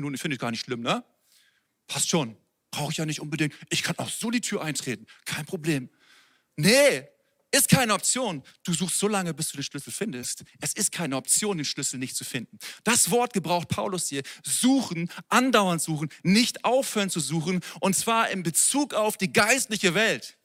Minuten 0.00 0.18
finde 0.18 0.34
ich 0.34 0.40
gar 0.40 0.50
nicht 0.50 0.64
schlimm, 0.64 0.80
ne? 0.80 1.04
passt 1.90 2.08
schon, 2.08 2.36
brauche 2.70 2.92
ich 2.92 2.98
ja 2.98 3.06
nicht 3.06 3.20
unbedingt. 3.20 3.54
Ich 3.68 3.82
kann 3.82 3.98
auch 3.98 4.08
so 4.08 4.30
die 4.30 4.40
Tür 4.40 4.62
eintreten, 4.62 5.06
kein 5.24 5.44
Problem. 5.44 5.90
Nee, 6.56 7.08
ist 7.52 7.68
keine 7.68 7.94
Option. 7.94 8.44
Du 8.62 8.72
suchst 8.72 8.98
so 8.98 9.08
lange, 9.08 9.34
bis 9.34 9.50
du 9.50 9.56
den 9.56 9.64
Schlüssel 9.64 9.92
findest. 9.92 10.44
Es 10.60 10.72
ist 10.72 10.92
keine 10.92 11.16
Option, 11.16 11.56
den 11.56 11.64
Schlüssel 11.64 11.98
nicht 11.98 12.14
zu 12.14 12.24
finden. 12.24 12.58
Das 12.84 13.10
Wort 13.10 13.32
gebraucht 13.32 13.68
Paulus 13.68 14.08
hier. 14.08 14.22
Suchen, 14.44 15.10
andauernd 15.28 15.82
suchen, 15.82 16.10
nicht 16.22 16.64
aufhören 16.64 17.10
zu 17.10 17.18
suchen. 17.18 17.60
Und 17.80 17.96
zwar 17.96 18.30
in 18.30 18.44
Bezug 18.44 18.94
auf 18.94 19.16
die 19.16 19.32
geistliche 19.32 19.94
Welt. 19.94 20.38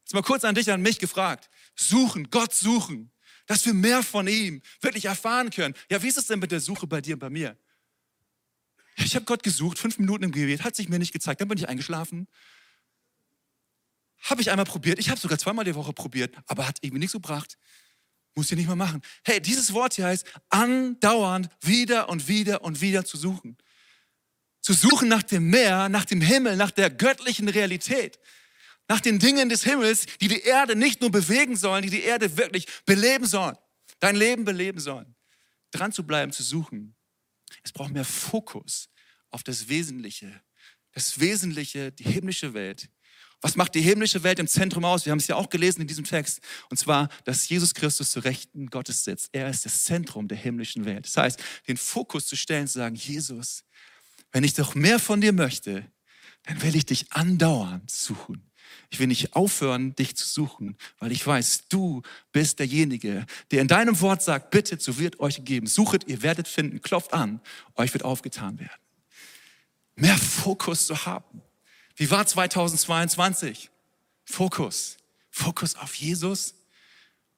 Jetzt 0.00 0.14
mal 0.14 0.22
kurz 0.22 0.44
an 0.44 0.54
dich, 0.54 0.70
an 0.70 0.82
mich 0.82 1.00
gefragt. 1.00 1.50
Suchen, 1.74 2.30
Gott 2.30 2.54
suchen. 2.54 3.10
Dass 3.46 3.66
wir 3.66 3.74
mehr 3.74 4.04
von 4.04 4.28
ihm 4.28 4.62
wirklich 4.80 5.06
erfahren 5.06 5.50
können. 5.50 5.74
Ja, 5.90 6.00
wie 6.00 6.08
ist 6.08 6.16
es 6.16 6.28
denn 6.28 6.38
mit 6.38 6.52
der 6.52 6.60
Suche 6.60 6.86
bei 6.86 7.00
dir 7.00 7.14
und 7.14 7.20
bei 7.20 7.30
mir? 7.30 7.56
Ich 8.96 9.14
habe 9.14 9.24
Gott 9.24 9.42
gesucht, 9.42 9.78
fünf 9.78 9.98
Minuten 9.98 10.24
im 10.24 10.32
Gebet, 10.32 10.64
hat 10.64 10.76
sich 10.76 10.88
mir 10.88 10.98
nicht 10.98 11.12
gezeigt, 11.12 11.40
dann 11.40 11.48
bin 11.48 11.58
ich 11.58 11.68
eingeschlafen. 11.68 12.28
Habe 14.22 14.40
ich 14.40 14.50
einmal 14.50 14.66
probiert. 14.66 14.98
Ich 14.98 15.10
habe 15.10 15.18
sogar 15.18 15.38
zweimal 15.38 15.64
die 15.64 15.74
Woche 15.74 15.92
probiert, 15.92 16.34
aber 16.46 16.66
hat 16.66 16.78
irgendwie 16.80 17.00
nichts 17.00 17.12
gebracht. 17.12 17.58
Muss 18.34 18.50
ich 18.50 18.56
nicht 18.56 18.66
mehr 18.66 18.76
machen. 18.76 19.02
Hey, 19.24 19.40
dieses 19.40 19.72
Wort 19.72 19.94
hier 19.94 20.06
heißt, 20.06 20.26
andauernd 20.48 21.48
wieder 21.60 22.08
und 22.08 22.28
wieder 22.28 22.62
und 22.62 22.80
wieder 22.80 23.04
zu 23.04 23.16
suchen. 23.16 23.58
Zu 24.60 24.74
suchen 24.74 25.08
nach 25.08 25.24
dem 25.24 25.50
Meer, 25.50 25.88
nach 25.88 26.04
dem 26.04 26.20
Himmel, 26.20 26.56
nach 26.56 26.70
der 26.70 26.88
göttlichen 26.88 27.48
Realität. 27.48 28.20
Nach 28.88 29.00
den 29.00 29.18
Dingen 29.18 29.48
des 29.48 29.64
Himmels, 29.64 30.06
die 30.20 30.28
die 30.28 30.40
Erde 30.42 30.76
nicht 30.76 31.00
nur 31.00 31.10
bewegen 31.10 31.56
sollen, 31.56 31.82
die 31.82 31.90
die 31.90 32.02
Erde 32.02 32.36
wirklich 32.36 32.66
beleben 32.84 33.26
sollen. 33.26 33.56
Dein 34.00 34.16
Leben 34.16 34.44
beleben 34.44 34.80
sollen. 34.80 35.14
Dran 35.72 35.92
zu 35.92 36.06
bleiben, 36.06 36.32
zu 36.32 36.42
suchen. 36.42 36.94
Es 37.62 37.72
braucht 37.72 37.92
mehr 37.92 38.04
Fokus 38.04 38.88
auf 39.30 39.42
das 39.42 39.68
Wesentliche. 39.68 40.42
Das 40.92 41.20
Wesentliche, 41.20 41.90
die 41.92 42.04
himmlische 42.04 42.54
Welt, 42.54 42.90
was 43.42 43.56
macht 43.56 43.74
die 43.74 43.80
himmlische 43.80 44.22
Welt 44.22 44.38
im 44.38 44.46
Zentrum 44.46 44.84
aus? 44.84 45.04
Wir 45.04 45.10
haben 45.10 45.18
es 45.18 45.26
ja 45.26 45.34
auch 45.34 45.50
gelesen 45.50 45.80
in 45.80 45.88
diesem 45.88 46.04
Text. 46.04 46.40
Und 46.70 46.76
zwar, 46.76 47.08
dass 47.24 47.48
Jesus 47.48 47.74
Christus 47.74 48.12
zu 48.12 48.20
Rechten 48.20 48.68
Gottes 48.68 49.02
sitzt. 49.02 49.30
Er 49.32 49.50
ist 49.50 49.64
das 49.64 49.82
Zentrum 49.82 50.28
der 50.28 50.38
himmlischen 50.38 50.84
Welt. 50.84 51.06
Das 51.06 51.16
heißt, 51.16 51.42
den 51.66 51.76
Fokus 51.76 52.26
zu 52.26 52.36
stellen, 52.36 52.68
zu 52.68 52.78
sagen, 52.78 52.94
Jesus, 52.94 53.64
wenn 54.30 54.44
ich 54.44 54.54
doch 54.54 54.76
mehr 54.76 55.00
von 55.00 55.20
dir 55.20 55.32
möchte, 55.32 55.90
dann 56.44 56.62
will 56.62 56.76
ich 56.76 56.86
dich 56.86 57.12
andauernd 57.12 57.90
suchen. 57.90 58.48
Ich 58.90 58.98
will 58.98 59.06
nicht 59.06 59.34
aufhören, 59.34 59.94
dich 59.94 60.16
zu 60.16 60.26
suchen, 60.26 60.76
weil 60.98 61.12
ich 61.12 61.26
weiß, 61.26 61.68
du 61.68 62.02
bist 62.32 62.58
derjenige, 62.58 63.26
der 63.50 63.62
in 63.62 63.68
deinem 63.68 64.00
Wort 64.00 64.22
sagt, 64.22 64.50
bittet, 64.50 64.82
so 64.82 64.98
wird 64.98 65.20
euch 65.20 65.36
gegeben. 65.36 65.66
Suchet, 65.66 66.04
ihr 66.08 66.22
werdet 66.22 66.48
finden, 66.48 66.82
klopft 66.82 67.12
an, 67.12 67.40
euch 67.76 67.92
wird 67.92 68.04
aufgetan 68.04 68.58
werden. 68.58 68.70
Mehr 69.94 70.16
Fokus 70.16 70.86
zu 70.86 71.06
haben. 71.06 71.42
Wie 71.96 72.10
war 72.10 72.26
2022? 72.26 73.70
Fokus. 74.24 74.96
Fokus 75.30 75.76
auf 75.76 75.94
Jesus 75.94 76.54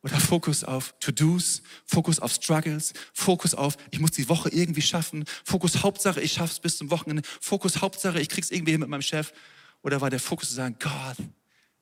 oder 0.05 0.21
Fokus 0.21 0.65
auf 0.65 0.95
To-Dos, 1.01 1.63
Fokus 1.87 2.21
auf 2.21 2.33
Struggles, 2.33 2.93
Fokus 3.15 3.55
auf, 3.55 3.79
ich 3.91 4.01
muss 4.01 4.11
die 4.11 4.29
Woche 4.29 4.51
irgendwie 4.51 4.83
schaffen, 4.83 5.25
Fokus 5.45 5.83
Hauptsache, 5.83 6.21
ich 6.21 6.35
schaff's 6.35 6.61
bis 6.61 6.77
zum 6.77 6.91
Wochenende, 6.91 7.23
Fokus 7.41 7.81
Hauptsache, 7.81 8.21
ich 8.21 8.29
krieg's 8.29 8.51
irgendwie 8.51 8.73
hin 8.73 8.81
mit 8.81 8.91
meinem 8.91 9.01
Chef. 9.01 9.33
Oder 9.85 10.01
war 10.01 10.11
der 10.11 10.19
Fokus 10.19 10.49
zu 10.49 10.55
sagen, 10.55 10.77
Gott, 10.81 11.17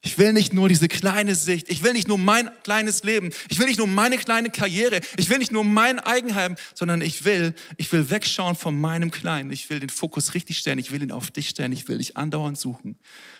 ich 0.03 0.19
will 0.19 0.33
nicht 0.33 0.53
nur 0.53 0.69
diese 0.69 0.89
kleine 0.89 1.37
Sicht, 1.37 1.71
ich 1.71 1.85
will 1.85 1.93
nicht 1.93 2.09
nur 2.09 2.19
mein 2.19 2.51
kleines 2.65 3.05
Leben, 3.05 3.31
ich 3.49 3.61
will 3.61 3.67
nicht 3.67 3.79
nur 3.79 3.87
meine 3.87 4.19
kleine 4.19 4.51
Karriere, 4.51 5.01
ich 5.17 5.31
will 5.31 5.39
nicht 5.39 5.53
nur 5.53 5.63
mein 5.63 6.01
Eigenheim, 6.01 6.57
sondern 6.75 7.01
ich 7.01 7.25
will, 7.25 7.55
ich 7.77 7.93
will 7.93 8.11
wegschauen 8.11 8.57
von 8.57 8.79
meinem 8.79 9.13
Kleinen, 9.13 9.53
ich 9.53 9.71
will 9.71 9.79
den 9.79 9.89
Fokus 9.89 10.35
richtig 10.35 10.59
stellen, 10.59 10.81
ich 10.81 10.91
will 10.91 11.01
ihn 11.01 11.13
auf 11.13 11.31
dich 11.31 11.49
stellen, 11.49 11.71
ich 11.71 11.87
will 11.87 11.99
dich 11.99 12.17
andauernd 12.17 12.59
suchen, 12.59 12.99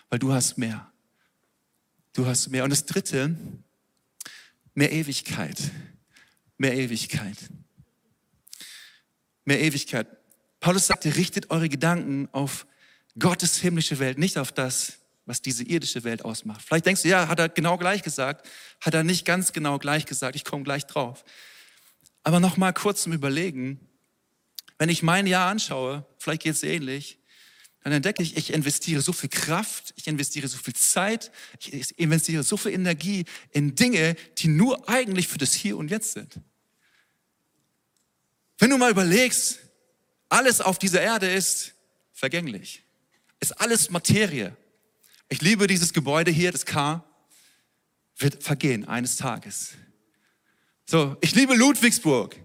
weil 0.09 0.19
du 0.19 0.31
hast 0.31 0.57
mehr. 0.57 0.89
Du 2.13 2.25
hast 2.25 2.47
mehr. 2.47 2.63
Und 2.63 2.69
das 2.69 2.85
Dritte, 2.85 3.35
mehr 4.73 4.93
Ewigkeit. 4.93 5.57
Mehr 6.57 6.73
Ewigkeit. 6.75 7.37
Mehr 9.43 9.59
Ewigkeit. 9.59 10.07
Paulus 10.61 10.87
sagte, 10.87 11.17
richtet 11.17 11.49
eure 11.49 11.67
Gedanken 11.67 12.29
auf 12.31 12.65
Gottes 13.17 13.57
himmlische 13.57 13.99
Welt, 13.99 14.17
nicht 14.17 14.37
auf 14.37 14.51
das, 14.51 14.99
was 15.25 15.41
diese 15.41 15.63
irdische 15.63 16.03
Welt 16.03 16.25
ausmacht. 16.25 16.65
Vielleicht 16.65 16.85
denkst 16.85 17.03
du, 17.03 17.07
ja, 17.07 17.27
hat 17.27 17.39
er 17.39 17.49
genau 17.49 17.77
gleich 17.77 18.03
gesagt, 18.03 18.47
hat 18.81 18.93
er 18.93 19.03
nicht 19.03 19.25
ganz 19.25 19.53
genau 19.53 19.79
gleich 19.79 20.05
gesagt, 20.05 20.35
ich 20.35 20.43
komme 20.43 20.63
gleich 20.63 20.85
drauf. 20.85 21.23
Aber 22.23 22.39
noch 22.39 22.57
mal 22.57 22.73
kurz 22.73 23.03
zum 23.03 23.13
Überlegen, 23.13 23.79
wenn 24.77 24.89
ich 24.89 25.03
mein 25.03 25.27
Jahr 25.27 25.49
anschaue, 25.49 26.05
vielleicht 26.17 26.43
geht 26.43 26.55
es 26.55 26.63
ähnlich, 26.63 27.19
dann 27.83 27.93
entdecke 27.93 28.23
ich, 28.23 28.37
ich 28.37 28.53
investiere 28.53 29.01
so 29.01 29.11
viel 29.11 29.29
Kraft, 29.29 29.93
ich 29.97 30.07
investiere 30.07 30.47
so 30.47 30.57
viel 30.57 30.73
Zeit, 30.73 31.31
ich 31.59 31.99
investiere 31.99 32.43
so 32.43 32.55
viel 32.55 32.71
Energie 32.71 33.25
in 33.51 33.75
Dinge, 33.75 34.15
die 34.37 34.47
nur 34.47 34.87
eigentlich 34.87 35.27
für 35.27 35.37
das 35.37 35.53
Hier 35.53 35.77
und 35.77 35.91
Jetzt 35.91 36.13
sind. 36.13 36.39
Wenn 38.57 38.69
du 38.69 38.77
mal 38.77 38.91
überlegst, 38.91 39.59
alles 40.29 40.61
auf 40.61 40.79
dieser 40.79 41.01
Erde 41.01 41.31
ist 41.31 41.73
vergänglich, 42.13 42.83
ist 43.43 43.59
alles 43.59 43.89
Materie. 43.89 44.55
Ich 45.27 45.41
liebe 45.41 45.67
dieses 45.67 45.91
Gebäude 45.91 46.31
hier, 46.31 46.51
das 46.51 46.65
K, 46.65 47.03
wird 48.17 48.41
vergehen 48.41 48.87
eines 48.87 49.17
Tages. 49.17 49.73
So, 50.85 51.17
ich 51.21 51.35
liebe 51.35 51.53
Ludwigsburg, 51.53 52.37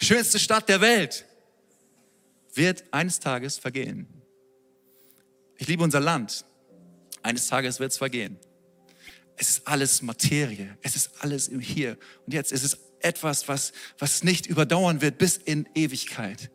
schönste 0.00 0.38
Stadt 0.38 0.68
der 0.68 0.80
Welt, 0.80 1.26
wird 2.54 2.84
eines 2.92 3.18
Tages 3.18 3.58
vergehen. 3.58 4.06
Ich 5.56 5.66
liebe 5.66 5.82
unser 5.82 6.00
Land, 6.00 6.44
eines 7.22 7.48
Tages 7.48 7.80
wird 7.80 7.90
es 7.90 7.98
vergehen. 7.98 8.38
Es 9.36 9.48
ist 9.48 9.66
alles 9.66 10.02
Materie, 10.02 10.78
es 10.82 10.94
ist 10.94 11.10
alles 11.20 11.48
im 11.48 11.60
Hier 11.60 11.98
und 12.26 12.32
Jetzt. 12.32 12.52
Es 12.52 12.62
ist 12.62 12.78
etwas, 13.00 13.48
was, 13.48 13.72
was 13.98 14.22
nicht 14.22 14.46
überdauern 14.46 15.00
wird 15.00 15.18
bis 15.18 15.36
in 15.36 15.68
Ewigkeit. 15.74 16.50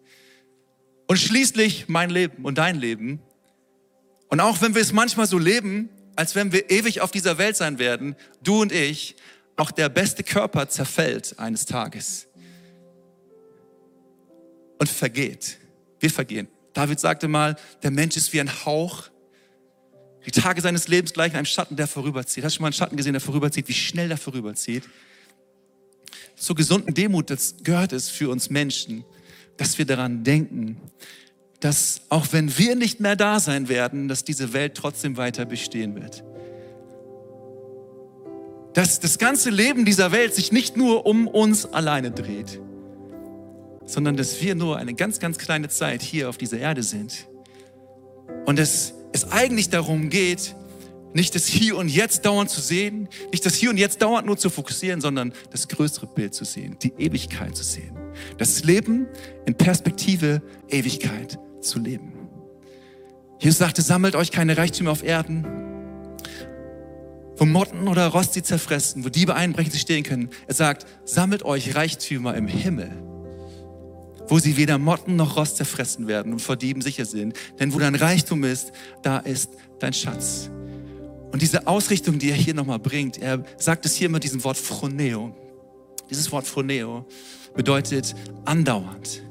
Und 1.08 1.18
schließlich 1.18 1.90
mein 1.90 2.10
Leben 2.10 2.46
und 2.46 2.58
dein 2.58 2.80
Leben 2.80 3.22
und 4.32 4.40
auch 4.40 4.62
wenn 4.62 4.74
wir 4.74 4.82
es 4.82 4.94
manchmal 4.94 5.28
so 5.28 5.38
leben, 5.38 5.90
als 6.16 6.36
wenn 6.36 6.54
wir 6.54 6.72
ewig 6.72 7.02
auf 7.02 7.12
dieser 7.12 7.38
Welt 7.38 7.58
sein 7.58 7.80
werden, 7.80 8.16
du 8.42 8.62
und 8.62 8.72
ich, 8.72 9.18
auch 9.58 9.72
der 9.72 9.90
beste 9.90 10.24
Körper 10.24 10.70
zerfällt 10.70 11.38
eines 11.38 11.66
Tages 11.66 12.28
und 14.80 14.90
vergeht. 14.90 15.58
Wir 16.00 16.10
vergehen. 16.10 16.48
David 16.74 17.00
sagte 17.02 17.28
mal, 17.28 17.58
der 17.84 17.92
Mensch 17.92 18.16
ist 18.16 18.32
wie 18.32 18.40
ein 18.40 18.66
Hauch. 18.66 19.10
Die 20.26 20.32
Tage 20.32 20.62
seines 20.62 20.88
Lebens 20.88 21.12
gleichen 21.12 21.36
einem 21.36 21.46
Schatten, 21.46 21.76
der 21.76 21.88
vorüberzieht. 21.88 22.46
Hast 22.46 22.54
du 22.54 22.58
schon 22.58 22.64
mal 22.64 22.68
einen 22.68 22.74
Schatten 22.74 22.96
gesehen, 22.96 23.14
der 23.14 23.22
vorüberzieht? 23.22 23.68
Wie 23.68 23.74
schnell 23.74 24.08
der 24.08 24.18
vorüberzieht? 24.18 24.84
Zur 26.38 26.56
gesunden 26.56 26.94
Demut 26.94 27.30
das 27.30 27.56
gehört 27.64 27.92
es 27.92 28.10
für 28.10 28.30
uns 28.30 28.50
Menschen, 28.50 29.04
dass 29.58 29.78
wir 29.78 29.86
daran 29.86 30.24
denken, 30.24 30.78
dass 31.62 32.02
auch 32.10 32.28
wenn 32.32 32.58
wir 32.58 32.76
nicht 32.76 33.00
mehr 33.00 33.16
da 33.16 33.40
sein 33.40 33.70
werden, 33.70 34.08
dass 34.08 34.24
diese 34.24 34.52
Welt 34.52 34.76
trotzdem 34.76 35.16
weiter 35.16 35.46
bestehen 35.46 35.96
wird. 35.96 36.24
Dass 38.74 39.00
das 39.00 39.20
ganze 39.20 39.52
Leben 39.52 39.86
dieser 39.86 40.12
Welt 40.12 40.34
sich 40.34 40.52
nicht 40.52 40.76
nur 40.76 41.06
um 41.06 41.28
uns 41.28 41.66
alleine 41.66 42.12
dreht, 42.12 42.60
sondern 43.86 44.18
dass 44.18 44.42
wir 44.42 44.56
nur 44.56 44.78
eine 44.78 44.96
ganz, 44.96 45.20
ganz 45.20 45.38
kleine 45.38 45.70
Zeit 45.70 46.02
hier 46.02 46.30
auf 46.30 46.38
dieser 46.38 46.58
Erde 46.58 46.82
sind. 46.82 47.28
Und 48.46 48.58
dass 48.58 48.94
es 49.12 49.32
eigentlich 49.32 49.70
darum 49.70 50.10
geht, 50.10 50.56
nicht 51.14 51.36
das 51.36 51.46
Hier 51.46 51.78
und 51.78 51.90
Jetzt 51.90 52.26
dauernd 52.26 52.50
zu 52.50 52.62
sehen, 52.62 53.10
nicht 53.32 53.46
das 53.46 53.56
Hier 53.56 53.70
und 53.70 53.78
Jetzt 53.78 54.02
dauernd 54.02 54.26
nur 54.26 54.38
zu 54.38 54.50
fokussieren, 54.50 55.02
sondern 55.02 55.34
das 55.52 55.68
größere 55.68 56.08
Bild 56.08 56.34
zu 56.34 56.46
sehen, 56.46 56.78
die 56.82 56.94
Ewigkeit 56.98 57.56
zu 57.56 57.64
sehen. 57.64 57.92
Das 58.38 58.64
Leben 58.64 59.08
in 59.46 59.54
Perspektive 59.56 60.42
Ewigkeit 60.70 61.38
zu 61.62 61.80
leben. 61.80 62.14
Jesus 63.40 63.58
sagte, 63.58 63.82
sammelt 63.82 64.16
euch 64.16 64.32
keine 64.32 64.58
Reichtümer 64.58 64.92
auf 64.92 65.04
Erden, 65.04 65.46
wo 67.38 67.46
Motten 67.46 67.88
oder 67.88 68.08
Rost 68.08 68.34
sie 68.34 68.44
zerfressen, 68.44 69.04
wo 69.04 69.10
Diebe 69.10 69.34
einbrechen, 69.34 69.72
sie 69.72 69.80
stehen 69.80 70.04
können. 70.04 70.30
Er 70.48 70.54
sagt, 70.54 70.86
sammelt 71.06 71.44
euch 71.44 71.76
Reichtümer 71.76 72.36
im 72.36 72.48
Himmel, 72.48 72.92
wo 74.28 74.38
sie 74.38 74.58
weder 74.58 74.78
Motten 74.78 75.16
noch 75.16 75.38
Rost 75.38 75.58
zerfressen 75.58 76.08
werden 76.08 76.34
und 76.34 76.40
vor 76.40 76.56
Dieben 76.56 76.82
sicher 76.82 77.06
sind. 77.06 77.36
Denn 77.60 77.74
wo 77.74 77.80
dein 77.80 77.96
Reichtum 77.96 78.44
ist, 78.44 78.72
da 79.02 79.18
ist 79.18 79.50
dein 79.80 79.94
Schatz. 79.94 80.52
Und 81.32 81.42
diese 81.42 81.66
Ausrichtung, 81.66 82.20
die 82.20 82.30
er 82.30 82.36
hier 82.36 82.54
nochmal 82.54 82.78
bringt, 82.78 83.18
er 83.18 83.44
sagt 83.58 83.86
es 83.86 83.96
hier 83.96 84.06
immer 84.06 84.20
diesem 84.20 84.44
Wort 84.44 84.58
Phroneo. 84.58 85.36
Dieses 86.12 86.32
Wort 86.32 86.46
Phroneo 86.46 87.08
bedeutet 87.56 88.14
andauernd, 88.46 89.24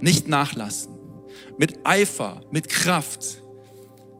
nicht 0.00 0.26
nachlassen, 0.26 0.95
mit 1.58 1.78
Eifer, 1.84 2.40
mit 2.50 2.68
Kraft 2.68 3.42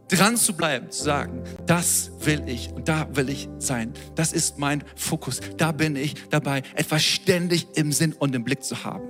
dran 0.09 0.37
zu 0.37 0.55
bleiben, 0.55 0.90
zu 0.90 1.02
sagen, 1.02 1.43
das 1.66 2.12
will 2.21 2.43
ich 2.47 2.71
und 2.73 2.88
da 2.88 3.09
will 3.16 3.28
ich 3.28 3.49
sein. 3.59 3.93
Das 4.14 4.33
ist 4.33 4.59
mein 4.59 4.85
Fokus. 4.95 5.40
Da 5.57 5.73
bin 5.73 5.97
ich 5.97 6.14
dabei, 6.31 6.62
etwas 6.75 7.02
ständig 7.02 7.66
im 7.75 7.93
Sinn 7.93 8.12
und 8.12 8.35
im 8.35 8.45
Blick 8.45 8.62
zu 8.62 8.85
haben. 8.85 9.05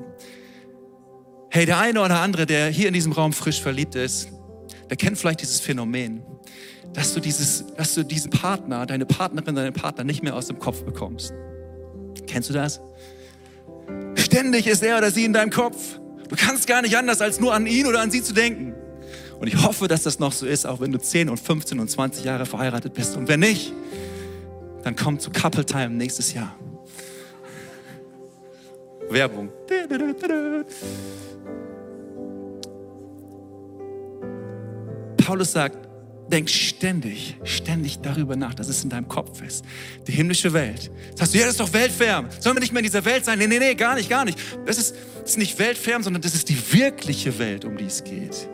Hey, 1.50 1.66
der 1.66 1.78
eine 1.78 2.00
oder 2.00 2.21
andere, 2.21 2.47
der 2.47 2.68
hier 2.68 2.88
in 2.88 2.95
diesem 2.95 3.12
Raum 3.12 3.33
frisch 3.33 3.61
verliebt 3.61 3.95
ist, 3.95 4.28
der 4.88 4.97
kennt 4.97 5.18
vielleicht 5.18 5.42
dieses 5.42 5.61
Phänomen, 5.61 6.23
dass 6.92 7.14
du, 7.14 7.21
dieses, 7.21 7.66
dass 7.76 7.95
du 7.95 8.04
diesen 8.04 8.30
Partner, 8.30 8.87
deine 8.87 9.06
Partnerin, 9.06 9.54
deinen 9.54 9.73
Partner 9.73 10.04
nicht 10.04 10.23
mehr 10.23 10.35
aus 10.35 10.47
dem 10.47 10.59
Kopf 10.59 10.83
bekommst. 10.85 11.33
Kennst 12.26 12.50
du 12.50 12.54
das? 12.54 12.80
Ständig 14.16 14.66
ist 14.66 14.83
er 14.83 14.99
oder 14.99 15.11
sie 15.11 15.25
in 15.25 15.33
deinem 15.33 15.50
Kopf. 15.50 15.99
Du 16.28 16.37
kannst 16.37 16.66
gar 16.66 16.83
nicht 16.83 16.97
anders, 16.97 17.21
als 17.21 17.40
nur 17.40 17.54
an 17.54 17.66
ihn 17.66 17.87
oder 17.87 18.00
an 18.00 18.11
sie 18.11 18.23
zu 18.23 18.33
denken. 18.33 18.75
Und 19.38 19.49
ich 19.49 19.62
hoffe, 19.62 19.87
dass 19.87 20.02
das 20.02 20.18
noch 20.18 20.33
so 20.33 20.47
ist, 20.47 20.66
auch 20.66 20.80
wenn 20.80 20.92
du 20.92 20.99
10 20.99 21.28
und 21.28 21.38
15 21.38 21.78
und 21.78 21.90
20 21.90 22.25
Jahre 22.25 22.47
verheiratet 22.47 22.95
bist. 22.95 23.16
Und 23.16 23.28
wenn 23.28 23.40
nicht, 23.40 23.73
dann 24.83 24.97
komm 24.97 25.18
zu 25.18 25.30
Couple 25.30 25.64
Time 25.64 25.90
nächstes 25.90 26.33
Jahr. 26.33 26.56
Werbung. 29.11 29.50
Paulus 35.18 35.52
sagt, 35.52 35.86
denk 36.30 36.50
ständig, 36.50 37.37
ständig 37.45 38.00
darüber 38.00 38.37
nach, 38.37 38.54
dass 38.54 38.68
es 38.68 38.83
in 38.83 38.90
deinem 38.90 39.09
Kopf 39.09 39.42
ist. 39.42 39.64
Die 40.06 40.12
himmlische 40.12 40.52
Welt. 40.52 40.90
Sagst 41.14 41.35
du, 41.35 41.38
ja, 41.38 41.45
das 41.45 41.54
ist 41.54 41.61
doch 41.61 41.73
weltfern. 41.73 42.28
Sollen 42.40 42.56
wir 42.56 42.61
nicht 42.61 42.73
mehr 42.73 42.80
in 42.80 42.87
dieser 42.87 43.04
Welt 43.04 43.25
sein? 43.25 43.38
Nee, 43.38 43.47
nee, 43.47 43.59
nee, 43.59 43.75
gar 43.75 43.95
nicht, 43.95 44.09
gar 44.09 44.25
nicht. 44.25 44.38
Das 44.66 44.78
ist, 44.78 44.95
das 45.21 45.30
ist 45.30 45.38
nicht 45.38 45.59
weltfern, 45.59 46.02
sondern 46.02 46.23
das 46.23 46.35
ist 46.35 46.49
die 46.49 46.73
wirkliche 46.73 47.38
Welt, 47.38 47.64
um 47.64 47.76
die 47.76 47.85
es 47.85 48.02
geht. 48.02 48.49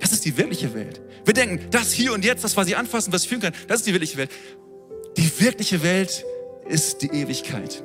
Das 0.00 0.12
ist 0.12 0.24
die 0.24 0.36
wirkliche 0.36 0.72
Welt. 0.74 1.00
Wir 1.24 1.34
denken, 1.34 1.66
das 1.70 1.92
hier 1.92 2.14
und 2.14 2.24
jetzt, 2.24 2.42
das, 2.42 2.56
was 2.56 2.66
ich 2.66 2.76
anfassen, 2.76 3.12
was 3.12 3.24
ich 3.24 3.28
fühlen 3.28 3.42
kann, 3.42 3.52
das 3.68 3.80
ist 3.80 3.86
die 3.86 3.92
wirkliche 3.92 4.16
Welt. 4.16 4.30
Die 5.16 5.30
wirkliche 5.40 5.82
Welt 5.82 6.24
ist 6.68 7.02
die 7.02 7.08
Ewigkeit. 7.08 7.82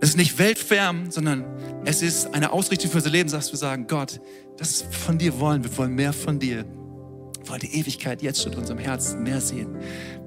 Es 0.00 0.10
ist 0.10 0.16
nicht 0.16 0.38
weltfern, 0.38 1.10
sondern 1.10 1.44
es 1.84 2.02
ist 2.02 2.34
eine 2.34 2.52
Ausrichtung 2.52 2.90
für 2.90 2.98
unser 2.98 3.10
Leben, 3.10 3.30
dass 3.30 3.52
wir 3.52 3.58
sagen, 3.58 3.86
Gott, 3.86 4.20
das 4.56 4.84
von 4.90 5.18
dir 5.18 5.38
wollen, 5.40 5.64
wir 5.64 5.76
wollen 5.76 5.94
mehr 5.94 6.12
von 6.12 6.38
dir. 6.38 6.64
Wir 7.42 7.50
wollen 7.50 7.60
die 7.60 7.74
Ewigkeit 7.74 8.22
jetzt 8.22 8.42
schon 8.42 8.52
in 8.52 8.58
unserem 8.58 8.78
Herzen 8.78 9.22
mehr 9.22 9.40
sehen. 9.40 9.76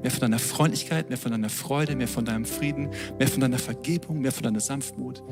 Mehr 0.01 0.11
von 0.11 0.21
deiner 0.21 0.39
Freundlichkeit, 0.39 1.09
mehr 1.09 1.17
von 1.17 1.31
deiner 1.31 1.49
Freude, 1.49 1.95
mehr 1.95 2.07
von 2.07 2.25
deinem 2.25 2.45
Frieden, 2.45 2.89
mehr 3.17 3.27
von 3.27 3.39
deiner 3.39 3.57
Vergebung, 3.57 4.19
mehr 4.19 4.31
von 4.31 4.43
deiner 4.43 4.59
Sanftmut, 4.59 5.23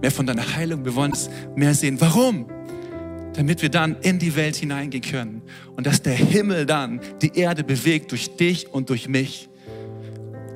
mehr 0.00 0.10
von 0.10 0.26
deiner 0.26 0.56
Heilung. 0.56 0.84
Wir 0.84 0.94
wollen 0.94 1.12
es 1.12 1.28
mehr 1.54 1.74
sehen. 1.74 2.00
Warum? 2.00 2.46
damit 3.36 3.60
wir 3.60 3.68
dann 3.68 3.96
in 4.00 4.18
die 4.18 4.34
Welt 4.34 4.56
hineingehen 4.56 5.04
können 5.04 5.42
und 5.76 5.86
dass 5.86 6.00
der 6.00 6.14
Himmel 6.14 6.64
dann 6.64 7.00
die 7.20 7.36
Erde 7.38 7.64
bewegt 7.64 8.10
durch 8.12 8.34
dich 8.36 8.72
und 8.72 8.88
durch 8.88 9.08
mich. 9.08 9.50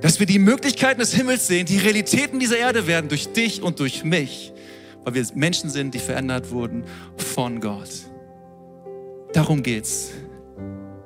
Dass 0.00 0.18
wir 0.18 0.26
die 0.26 0.38
Möglichkeiten 0.38 1.00
des 1.00 1.12
Himmels 1.12 1.46
sehen, 1.46 1.66
die 1.66 1.76
Realitäten 1.76 2.40
dieser 2.40 2.56
Erde 2.56 2.86
werden 2.86 3.08
durch 3.08 3.28
dich 3.32 3.62
und 3.62 3.80
durch 3.80 4.02
mich, 4.02 4.52
weil 5.04 5.12
wir 5.12 5.26
Menschen 5.34 5.68
sind, 5.68 5.94
die 5.94 5.98
verändert 5.98 6.50
wurden 6.50 6.84
von 7.16 7.60
Gott. 7.60 7.90
Darum 9.34 9.62
geht's. 9.62 10.12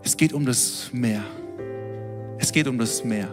Es 0.04 0.16
geht 0.16 0.34
um 0.34 0.44
das 0.44 0.90
Meer. 0.92 1.24
Es 2.38 2.52
geht 2.52 2.66
um 2.68 2.78
das 2.78 3.02
Meer. 3.02 3.28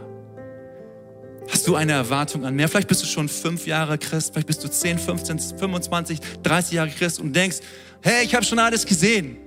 Hast 1.49 1.67
du 1.67 1.75
eine 1.75 1.91
Erwartung 1.91 2.45
an 2.45 2.55
mehr? 2.55 2.69
Vielleicht 2.69 2.87
bist 2.87 3.03
du 3.03 3.07
schon 3.07 3.27
fünf 3.27 3.67
Jahre 3.67 3.97
Christ, 3.97 4.31
vielleicht 4.31 4.47
bist 4.47 4.63
du 4.63 4.69
10, 4.69 4.97
15, 4.97 5.57
25, 5.57 6.19
30 6.41 6.71
Jahre 6.71 6.89
Christ 6.89 7.19
und 7.19 7.35
denkst, 7.35 7.57
hey, 8.01 8.23
ich 8.23 8.33
habe 8.33 8.45
schon 8.45 8.57
alles 8.57 8.85
gesehen. 8.85 9.37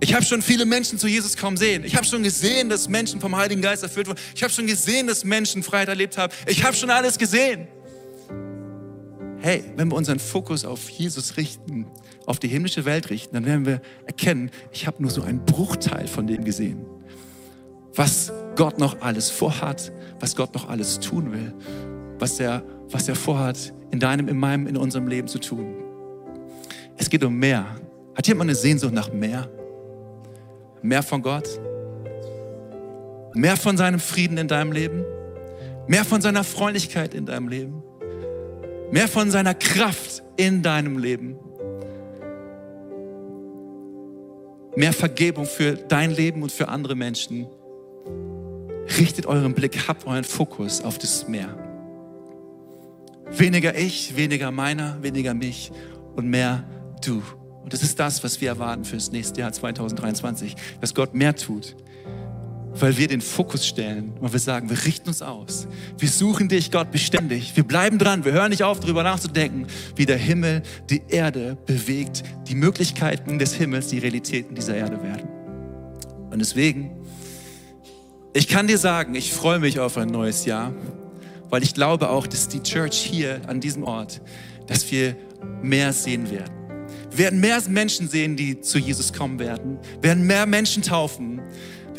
Ich 0.00 0.14
habe 0.14 0.24
schon 0.24 0.42
viele 0.42 0.66
Menschen 0.66 0.98
zu 0.98 1.06
Jesus 1.06 1.36
kommen 1.36 1.56
sehen. 1.56 1.84
Ich 1.84 1.94
habe 1.94 2.04
schon 2.04 2.24
gesehen, 2.24 2.68
dass 2.68 2.88
Menschen 2.88 3.20
vom 3.20 3.36
Heiligen 3.36 3.62
Geist 3.62 3.84
erfüllt 3.84 4.08
wurden. 4.08 4.18
Ich 4.34 4.42
habe 4.42 4.52
schon 4.52 4.66
gesehen, 4.66 5.06
dass 5.06 5.24
Menschen 5.24 5.62
Freiheit 5.62 5.88
erlebt 5.88 6.18
haben. 6.18 6.32
Ich 6.46 6.64
habe 6.64 6.76
schon 6.76 6.90
alles 6.90 7.18
gesehen. 7.18 7.68
Hey, 9.40 9.62
wenn 9.76 9.88
wir 9.88 9.96
unseren 9.96 10.18
Fokus 10.18 10.64
auf 10.64 10.90
Jesus 10.90 11.36
richten, 11.36 11.86
auf 12.26 12.40
die 12.40 12.48
himmlische 12.48 12.84
Welt 12.84 13.08
richten, 13.10 13.34
dann 13.34 13.46
werden 13.46 13.66
wir 13.66 13.80
erkennen, 14.04 14.50
ich 14.72 14.86
habe 14.86 15.00
nur 15.00 15.12
so 15.12 15.22
einen 15.22 15.44
Bruchteil 15.44 16.08
von 16.08 16.26
dem 16.26 16.44
gesehen. 16.44 16.84
Was 17.94 18.32
Gott 18.56 18.78
noch 18.78 19.00
alles 19.00 19.30
vorhat, 19.30 19.92
was 20.18 20.34
Gott 20.34 20.54
noch 20.54 20.68
alles 20.68 20.98
tun 20.98 21.32
will, 21.32 21.54
was 22.18 22.40
er, 22.40 22.64
was 22.90 23.08
er 23.08 23.14
vorhat, 23.14 23.72
in 23.90 24.00
deinem, 24.00 24.28
in 24.28 24.36
meinem, 24.36 24.66
in 24.66 24.76
unserem 24.76 25.06
Leben 25.06 25.28
zu 25.28 25.38
tun. 25.38 25.76
Es 26.96 27.08
geht 27.08 27.22
um 27.24 27.36
mehr. 27.38 27.64
Hat 28.14 28.26
jemand 28.26 28.50
eine 28.50 28.56
Sehnsucht 28.56 28.92
nach 28.92 29.12
mehr? 29.12 29.48
Mehr 30.82 31.02
von 31.02 31.22
Gott? 31.22 31.48
Mehr 33.34 33.56
von 33.56 33.76
seinem 33.76 34.00
Frieden 34.00 34.36
in 34.36 34.48
deinem 34.48 34.72
Leben? 34.72 35.04
Mehr 35.86 36.04
von 36.04 36.20
seiner 36.20 36.44
Freundlichkeit 36.44 37.14
in 37.14 37.24
deinem 37.24 37.48
Leben? 37.48 37.82
Mehr 38.90 39.06
von 39.06 39.30
seiner 39.30 39.54
Kraft 39.54 40.22
in 40.36 40.62
deinem 40.62 40.96
Leben? 40.96 41.36
Mehr 44.76 44.94
Vergebung 44.94 45.44
für 45.44 45.72
dein 45.72 46.10
Leben 46.10 46.42
und 46.42 46.50
für 46.50 46.68
andere 46.68 46.94
Menschen? 46.94 47.46
Richtet 48.98 49.26
euren 49.26 49.54
Blick, 49.54 49.88
habt 49.88 50.06
euren 50.06 50.24
Fokus 50.24 50.82
auf 50.82 50.96
das 50.96 51.28
Meer. 51.28 51.54
Weniger 53.30 53.76
ich, 53.76 54.16
weniger 54.16 54.50
meiner, 54.50 55.02
weniger 55.02 55.34
mich 55.34 55.70
und 56.16 56.28
mehr 56.28 56.64
du. 57.04 57.22
Und 57.62 57.74
das 57.74 57.82
ist 57.82 58.00
das, 58.00 58.24
was 58.24 58.40
wir 58.40 58.48
erwarten 58.48 58.86
für 58.86 58.96
das 58.96 59.12
nächste 59.12 59.42
Jahr 59.42 59.52
2023, 59.52 60.56
dass 60.80 60.94
Gott 60.94 61.12
mehr 61.12 61.36
tut, 61.36 61.76
weil 62.80 62.96
wir 62.96 63.08
den 63.08 63.20
Fokus 63.20 63.66
stellen 63.66 64.12
und 64.20 64.32
wir 64.32 64.38
sagen, 64.38 64.70
wir 64.70 64.84
richten 64.84 65.08
uns 65.08 65.22
aus. 65.22 65.66
Wir 65.98 66.08
suchen 66.08 66.48
dich, 66.48 66.70
Gott, 66.70 66.90
beständig. 66.90 67.56
Wir 67.56 67.64
bleiben 67.64 67.98
dran. 67.98 68.24
Wir 68.24 68.32
hören 68.32 68.50
nicht 68.50 68.62
auf, 68.62 68.80
darüber 68.80 69.02
nachzudenken, 69.02 69.66
wie 69.96 70.06
der 70.06 70.16
Himmel 70.16 70.62
die 70.88 71.02
Erde 71.08 71.56
bewegt, 71.66 72.22
die 72.48 72.54
Möglichkeiten 72.54 73.38
des 73.38 73.54
Himmels, 73.54 73.88
die 73.88 73.98
Realitäten 73.98 74.54
dieser 74.54 74.76
Erde 74.76 75.02
werden. 75.02 75.28
Und 76.30 76.38
deswegen, 76.38 76.90
ich 78.32 78.48
kann 78.48 78.66
dir 78.66 78.78
sagen, 78.78 79.14
ich 79.14 79.32
freue 79.32 79.58
mich 79.58 79.80
auf 79.80 79.96
ein 79.96 80.08
neues 80.08 80.44
Jahr, 80.44 80.72
weil 81.50 81.62
ich 81.62 81.74
glaube 81.74 82.10
auch, 82.10 82.26
dass 82.26 82.48
die 82.48 82.62
Church 82.62 82.96
hier 82.96 83.40
an 83.46 83.60
diesem 83.60 83.84
Ort, 83.84 84.20
dass 84.66 84.90
wir 84.90 85.16
mehr 85.62 85.92
sehen 85.92 86.30
werden. 86.30 86.52
Wir 87.10 87.18
werden 87.18 87.40
mehr 87.40 87.60
Menschen 87.68 88.08
sehen, 88.08 88.36
die 88.36 88.60
zu 88.60 88.78
Jesus 88.78 89.12
kommen 89.12 89.38
werden. 89.38 89.78
Wir 90.00 90.10
werden 90.10 90.26
mehr 90.26 90.46
Menschen 90.46 90.82
taufen. 90.82 91.40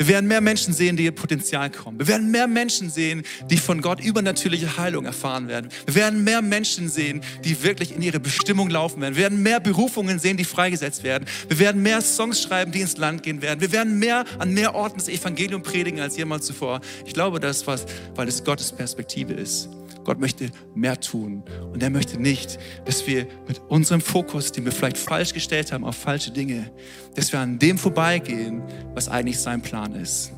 Wir 0.00 0.08
werden 0.08 0.28
mehr 0.28 0.40
Menschen 0.40 0.72
sehen, 0.72 0.96
die 0.96 1.04
ihr 1.04 1.14
Potenzial 1.14 1.68
kommen. 1.68 1.98
Wir 1.98 2.08
werden 2.08 2.30
mehr 2.30 2.46
Menschen 2.46 2.88
sehen, 2.88 3.22
die 3.50 3.58
von 3.58 3.82
Gott 3.82 4.02
übernatürliche 4.02 4.78
Heilung 4.78 5.04
erfahren 5.04 5.46
werden. 5.46 5.68
Wir 5.84 5.94
werden 5.94 6.24
mehr 6.24 6.40
Menschen 6.40 6.88
sehen, 6.88 7.20
die 7.44 7.62
wirklich 7.62 7.94
in 7.94 8.00
ihre 8.00 8.18
Bestimmung 8.18 8.70
laufen 8.70 9.02
werden. 9.02 9.14
Wir 9.14 9.24
werden 9.24 9.42
mehr 9.42 9.60
Berufungen 9.60 10.18
sehen, 10.18 10.38
die 10.38 10.46
freigesetzt 10.46 11.04
werden. 11.04 11.26
Wir 11.48 11.58
werden 11.58 11.82
mehr 11.82 12.00
Songs 12.00 12.40
schreiben, 12.40 12.72
die 12.72 12.80
ins 12.80 12.96
Land 12.96 13.22
gehen 13.22 13.42
werden. 13.42 13.60
Wir 13.60 13.72
werden 13.72 13.98
mehr 13.98 14.24
an 14.38 14.54
mehr 14.54 14.74
Orten 14.74 14.96
das 15.00 15.08
Evangelium 15.10 15.62
predigen 15.62 16.00
als 16.00 16.16
jemals 16.16 16.46
zuvor. 16.46 16.80
Ich 17.04 17.12
glaube, 17.12 17.38
das 17.38 17.66
was, 17.66 17.84
weil 18.14 18.26
es 18.26 18.42
Gottes 18.42 18.72
Perspektive 18.72 19.34
ist. 19.34 19.68
Gott 20.04 20.18
möchte 20.18 20.50
mehr 20.74 20.98
tun. 20.98 21.44
Und 21.72 21.82
er 21.82 21.90
möchte 21.90 22.20
nicht, 22.20 22.58
dass 22.84 23.06
wir 23.06 23.26
mit 23.46 23.60
unserem 23.68 24.00
Fokus, 24.00 24.52
den 24.52 24.64
wir 24.64 24.72
vielleicht 24.72 24.98
falsch 24.98 25.34
gestellt 25.34 25.72
haben 25.72 25.84
auf 25.84 25.96
falsche 25.96 26.30
Dinge, 26.30 26.70
dass 27.14 27.32
wir 27.32 27.40
an 27.40 27.58
dem 27.58 27.78
vorbeigehen, 27.78 28.62
was 28.94 29.08
eigentlich 29.08 29.38
sein 29.38 29.62
Plan 29.62 29.94
ist. 29.94 30.32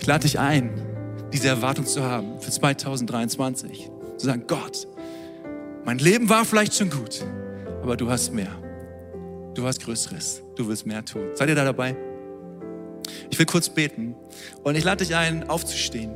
Ich 0.00 0.06
lade 0.06 0.22
dich 0.22 0.38
ein, 0.38 0.70
diese 1.32 1.48
Erwartung 1.48 1.86
zu 1.86 2.02
haben 2.02 2.40
für 2.40 2.50
2023. 2.50 3.90
Zu 4.16 4.26
sagen, 4.26 4.44
Gott, 4.46 4.88
mein 5.84 5.98
Leben 5.98 6.28
war 6.28 6.44
vielleicht 6.44 6.74
schon 6.74 6.90
gut, 6.90 7.24
aber 7.82 7.96
du 7.96 8.10
hast 8.10 8.32
mehr. 8.32 8.50
Du 9.54 9.66
hast 9.66 9.82
Größeres. 9.82 10.42
Du 10.56 10.66
willst 10.66 10.86
mehr 10.86 11.04
tun. 11.04 11.22
Seid 11.34 11.48
ihr 11.48 11.54
da 11.54 11.64
dabei? 11.64 11.96
Ich 13.30 13.38
will 13.38 13.46
kurz 13.46 13.68
beten 13.68 14.14
und 14.62 14.76
ich 14.76 14.84
lade 14.84 15.04
dich 15.04 15.14
ein, 15.14 15.48
aufzustehen. 15.48 16.14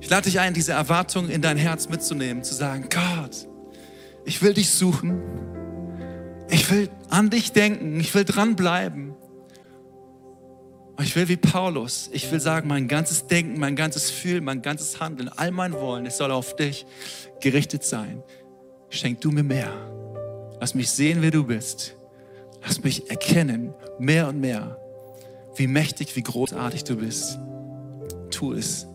Ich 0.00 0.10
lade 0.10 0.24
dich 0.24 0.40
ein, 0.40 0.54
diese 0.54 0.72
Erwartung 0.72 1.28
in 1.28 1.42
dein 1.42 1.56
Herz 1.56 1.88
mitzunehmen, 1.88 2.42
zu 2.42 2.54
sagen, 2.54 2.88
Gott, 2.90 3.48
ich 4.24 4.42
will 4.42 4.54
dich 4.54 4.70
suchen. 4.70 5.20
Ich 6.50 6.70
will 6.70 6.90
an 7.08 7.30
dich 7.30 7.52
denken. 7.52 7.98
Ich 7.98 8.14
will 8.14 8.24
dranbleiben. 8.24 9.14
Ich 11.00 11.14
will 11.14 11.28
wie 11.28 11.36
Paulus, 11.36 12.08
ich 12.12 12.30
will 12.32 12.40
sagen, 12.40 12.68
mein 12.68 12.88
ganzes 12.88 13.26
Denken, 13.26 13.60
mein 13.60 13.76
ganzes 13.76 14.10
Fühlen, 14.10 14.42
mein 14.44 14.62
ganzes 14.62 14.98
Handeln, 14.98 15.28
all 15.28 15.50
mein 15.50 15.74
Wollen, 15.74 16.06
es 16.06 16.16
soll 16.16 16.30
auf 16.30 16.56
dich 16.56 16.86
gerichtet 17.40 17.84
sein. 17.84 18.22
Schenk 18.88 19.20
du 19.20 19.30
mir 19.30 19.42
mehr. 19.42 19.70
Lass 20.58 20.74
mich 20.74 20.90
sehen, 20.90 21.18
wer 21.20 21.30
du 21.30 21.44
bist. 21.44 21.96
Lass 22.62 22.82
mich 22.82 23.10
erkennen, 23.10 23.74
mehr 23.98 24.28
und 24.28 24.40
mehr, 24.40 24.78
wie 25.56 25.66
mächtig, 25.66 26.16
wie 26.16 26.22
großartig 26.22 26.84
du 26.84 26.96
bist. 26.96 27.38
Tu 28.30 28.54
es 28.54 28.86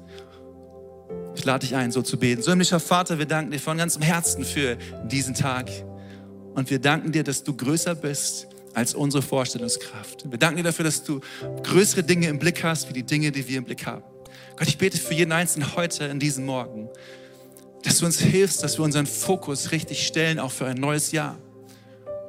ich 1.42 1.46
lade 1.46 1.66
dich 1.66 1.76
ein, 1.76 1.92
so 1.92 2.04
zu 2.04 2.20
beten. 2.20 2.44
So, 2.44 2.52
himmlischer 2.52 2.80
Vater, 2.80 3.18
wir 3.18 3.26
danken 3.26 3.52
dir 3.52 3.60
von 3.60 3.76
ganzem 3.76 4.04
Herzen 4.04 4.46
für 4.46 4.78
diesen 5.06 5.34
Tag. 5.34 5.72
Und 6.54 6.70
wir 6.70 6.78
danken 6.78 7.12
dir, 7.12 7.24
dass 7.24 7.44
du 7.44 7.56
größer 7.56 7.96
bist 7.96 8.48
als 8.76 8.94
unsere 8.94 9.24
Vorstellungskraft. 9.24 10.30
Wir 10.30 10.38
danken 10.38 10.58
dir 10.58 10.64
dafür, 10.64 10.86
dass 10.86 11.04
du 11.04 11.20
größere 11.64 12.04
Dinge 12.04 12.28
im 12.28 12.38
Blick 12.38 12.64
hast, 12.64 12.90
wie 12.90 12.94
die 12.94 13.02
Dinge, 13.02 13.32
die 13.32 13.48
wir 13.48 13.58
im 13.58 13.64
Blick 13.64 13.88
haben. 13.88 14.04
Gott, 14.56 14.68
ich 14.68 14.78
bete 14.78 15.00
für 15.00 15.16
jeden 15.16 15.32
Einzelnen 15.32 15.76
heute 15.76 16.04
in 16.04 16.20
diesem 16.20 16.46
Morgen, 16.46 16.90
dass 17.82 17.98
du 17.98 18.06
uns 18.06 18.20
hilfst, 18.20 18.62
dass 18.62 18.78
wir 18.78 18.86
unseren 18.86 19.08
Fokus 19.08 19.72
richtig 19.72 20.06
stellen, 20.06 20.38
auch 20.38 20.52
für 20.52 20.68
ein 20.68 20.78
neues 20.78 21.12
Jahr. 21.12 21.40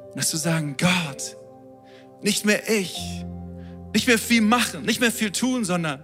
Und 0.07 0.17
dass 0.17 0.31
du 0.31 0.37
sagen, 0.37 0.75
Gott, 0.79 1.37
Nicht 2.23 2.45
mehr 2.45 2.67
ich, 2.67 2.97
nicht 3.93 4.07
mehr 4.07 4.17
viel 4.17 4.41
machen, 4.41 4.85
nicht 4.85 5.01
mehr 5.01 5.11
viel 5.11 5.29
tun, 5.29 5.65
sondern 5.65 6.03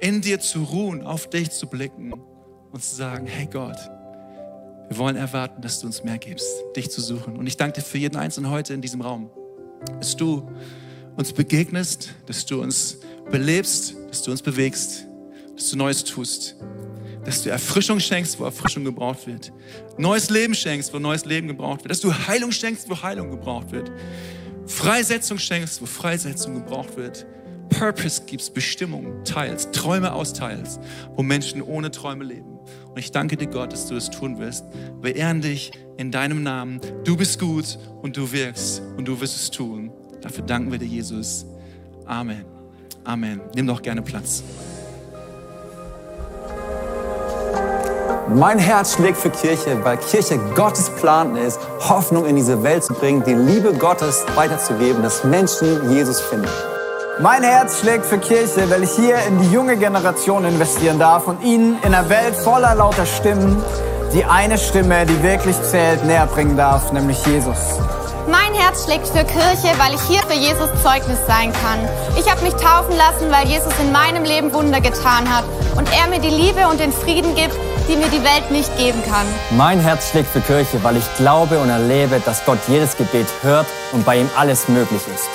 in 0.00 0.20
dir 0.20 0.40
zu 0.40 0.62
ruhen, 0.64 1.02
auf 1.02 1.28
dich 1.28 1.50
zu 1.50 1.66
blicken 1.66 2.12
und 2.72 2.82
zu 2.82 2.94
sagen, 2.94 3.26
hey 3.26 3.46
Gott, 3.46 3.78
wir 4.88 4.98
wollen 4.98 5.16
erwarten, 5.16 5.60
dass 5.60 5.80
du 5.80 5.86
uns 5.86 6.02
mehr 6.02 6.18
gibst, 6.18 6.46
dich 6.76 6.90
zu 6.90 7.00
suchen. 7.00 7.36
Und 7.36 7.46
ich 7.46 7.56
danke 7.56 7.80
dir 7.80 7.86
für 7.86 7.98
jeden 7.98 8.16
Einzelnen 8.16 8.50
heute 8.50 8.74
in 8.74 8.80
diesem 8.80 9.00
Raum, 9.00 9.30
dass 9.98 10.16
du 10.16 10.50
uns 11.16 11.32
begegnest, 11.32 12.14
dass 12.26 12.46
du 12.46 12.62
uns 12.62 12.98
belebst, 13.30 13.94
dass 14.08 14.22
du 14.22 14.30
uns 14.30 14.40
bewegst, 14.40 15.06
dass 15.54 15.70
du 15.70 15.76
Neues 15.76 16.04
tust, 16.04 16.56
dass 17.24 17.42
du 17.42 17.50
Erfrischung 17.50 18.00
schenkst, 18.00 18.38
wo 18.38 18.44
Erfrischung 18.44 18.84
gebraucht 18.84 19.26
wird, 19.26 19.52
neues 19.98 20.30
Leben 20.30 20.54
schenkst, 20.54 20.94
wo 20.94 20.98
neues 20.98 21.24
Leben 21.24 21.48
gebraucht 21.48 21.82
wird, 21.82 21.90
dass 21.90 22.00
du 22.00 22.12
Heilung 22.12 22.52
schenkst, 22.52 22.88
wo 22.88 23.02
Heilung 23.02 23.30
gebraucht 23.30 23.72
wird, 23.72 23.90
Freisetzung 24.66 25.38
schenkst, 25.38 25.82
wo 25.82 25.86
Freisetzung 25.86 26.54
gebraucht 26.54 26.96
wird, 26.96 27.26
Purpose 27.78 28.22
gibst, 28.26 28.54
Bestimmung 28.54 29.22
teilst, 29.24 29.72
Träume 29.72 30.12
austeilst, 30.12 30.80
wo 31.14 31.22
Menschen 31.22 31.62
ohne 31.62 31.92
Träume 31.92 32.24
leben. 32.24 32.58
Und 32.88 32.98
ich 32.98 33.12
danke 33.12 33.36
dir, 33.36 33.46
Gott, 33.46 33.72
dass 33.72 33.86
du 33.86 33.94
es 33.94 34.10
tun 34.10 34.40
wirst. 34.40 34.64
Wir 35.00 35.14
ehren 35.14 35.40
dich 35.40 35.70
in 35.96 36.10
deinem 36.10 36.42
Namen. 36.42 36.80
Du 37.04 37.16
bist 37.16 37.38
gut 37.38 37.78
und 38.02 38.16
du 38.16 38.32
wirkst 38.32 38.82
und 38.96 39.06
du 39.06 39.20
wirst 39.20 39.36
es 39.36 39.50
tun. 39.52 39.92
Dafür 40.20 40.42
danken 40.42 40.72
wir 40.72 40.78
dir, 40.80 40.88
Jesus. 40.88 41.46
Amen. 42.04 42.44
Amen. 43.04 43.40
Nimm 43.54 43.68
doch 43.68 43.80
gerne 43.80 44.02
Platz. 44.02 44.42
Mein 48.28 48.58
Herz 48.58 48.94
schlägt 48.94 49.18
für 49.18 49.30
Kirche, 49.30 49.84
weil 49.84 49.98
Kirche 49.98 50.38
Gottes 50.56 50.90
Plan 50.90 51.36
ist, 51.36 51.60
Hoffnung 51.88 52.26
in 52.26 52.34
diese 52.34 52.60
Welt 52.64 52.82
zu 52.82 52.92
bringen, 52.92 53.22
die 53.24 53.34
Liebe 53.34 53.72
Gottes 53.72 54.26
weiterzugeben, 54.34 55.00
dass 55.02 55.22
Menschen 55.22 55.92
Jesus 55.92 56.20
finden. 56.20 56.48
Mein 57.20 57.42
Herz 57.42 57.80
schlägt 57.80 58.06
für 58.06 58.18
Kirche, 58.18 58.70
weil 58.70 58.84
ich 58.84 58.90
hier 58.92 59.16
in 59.26 59.40
die 59.40 59.50
junge 59.50 59.76
Generation 59.76 60.44
investieren 60.44 60.98
darf 60.98 61.26
und 61.26 61.42
ihnen 61.42 61.76
in 61.82 61.94
einer 61.94 62.08
Welt 62.08 62.36
voller 62.36 62.74
lauter 62.74 63.06
Stimmen 63.06 63.62
die 64.12 64.24
eine 64.24 64.56
Stimme, 64.56 65.04
die 65.04 65.22
wirklich 65.22 65.56
zählt, 65.62 66.04
näher 66.04 66.26
bringen 66.26 66.56
darf, 66.56 66.92
nämlich 66.92 67.24
Jesus. 67.26 67.78
Mein 68.26 68.54
Herz 68.54 68.84
schlägt 68.84 69.06
für 69.06 69.24
Kirche, 69.24 69.68
weil 69.78 69.94
ich 69.94 70.02
hier 70.02 70.22
für 70.22 70.34
Jesus 70.34 70.68
Zeugnis 70.82 71.18
sein 71.26 71.52
kann. 71.52 71.78
Ich 72.18 72.30
habe 72.30 72.42
mich 72.42 72.54
taufen 72.54 72.96
lassen, 72.96 73.30
weil 73.30 73.46
Jesus 73.46 73.72
in 73.80 73.90
meinem 73.92 74.24
Leben 74.24 74.52
Wunder 74.52 74.80
getan 74.80 75.28
hat 75.28 75.44
und 75.76 75.88
er 75.94 76.08
mir 76.08 76.20
die 76.20 76.34
Liebe 76.34 76.68
und 76.68 76.78
den 76.80 76.92
Frieden 76.92 77.34
gibt, 77.34 77.54
die 77.88 77.96
mir 77.96 78.08
die 78.08 78.22
Welt 78.22 78.50
nicht 78.50 78.76
geben 78.76 79.02
kann. 79.10 79.26
Mein 79.56 79.80
Herz 79.80 80.10
schlägt 80.10 80.28
für 80.28 80.40
Kirche, 80.40 80.82
weil 80.82 80.96
ich 80.96 81.16
glaube 81.16 81.58
und 81.58 81.70
erlebe, 81.70 82.20
dass 82.24 82.44
Gott 82.44 82.58
jedes 82.68 82.96
Gebet 82.96 83.26
hört 83.42 83.66
und 83.92 84.04
bei 84.04 84.18
ihm 84.18 84.30
alles 84.36 84.68
möglich 84.68 85.02
ist. 85.14 85.28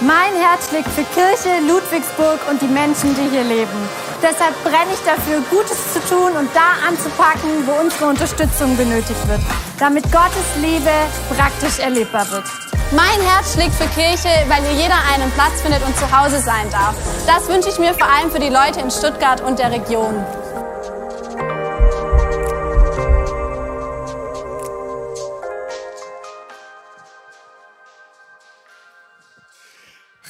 Mein 0.00 0.34
Herz 0.36 0.68
schlägt 0.68 0.88
für 0.88 1.04
Kirche, 1.04 1.48
Ludwigsburg 1.66 2.38
und 2.50 2.60
die 2.60 2.68
Menschen, 2.68 3.14
die 3.16 3.30
hier 3.30 3.44
leben. 3.44 3.88
Deshalb 4.20 4.52
brenne 4.62 4.92
ich 4.92 5.00
dafür, 5.00 5.40
Gutes 5.48 5.94
zu 5.94 6.00
tun 6.00 6.32
und 6.32 6.50
da 6.54 6.86
anzupacken, 6.86 7.66
wo 7.66 7.72
unsere 7.80 8.06
Unterstützung 8.06 8.76
benötigt 8.76 9.26
wird, 9.26 9.40
damit 9.78 10.04
Gottes 10.12 10.48
Liebe 10.60 10.92
praktisch 11.34 11.78
erlebbar 11.78 12.30
wird. 12.30 12.44
Mein 12.92 13.20
Herz 13.26 13.54
schlägt 13.54 13.74
für 13.74 13.88
Kirche, 13.98 14.28
weil 14.48 14.62
hier 14.64 14.82
jeder 14.82 15.00
einen 15.14 15.30
Platz 15.32 15.62
findet 15.62 15.82
und 15.86 15.96
zu 15.96 16.04
Hause 16.12 16.40
sein 16.40 16.68
darf. 16.70 16.94
Das 17.26 17.48
wünsche 17.48 17.70
ich 17.70 17.78
mir 17.78 17.94
vor 17.94 18.06
allem 18.06 18.30
für 18.30 18.38
die 18.38 18.50
Leute 18.50 18.80
in 18.80 18.90
Stuttgart 18.90 19.40
und 19.40 19.58
der 19.58 19.72
Region. 19.72 20.26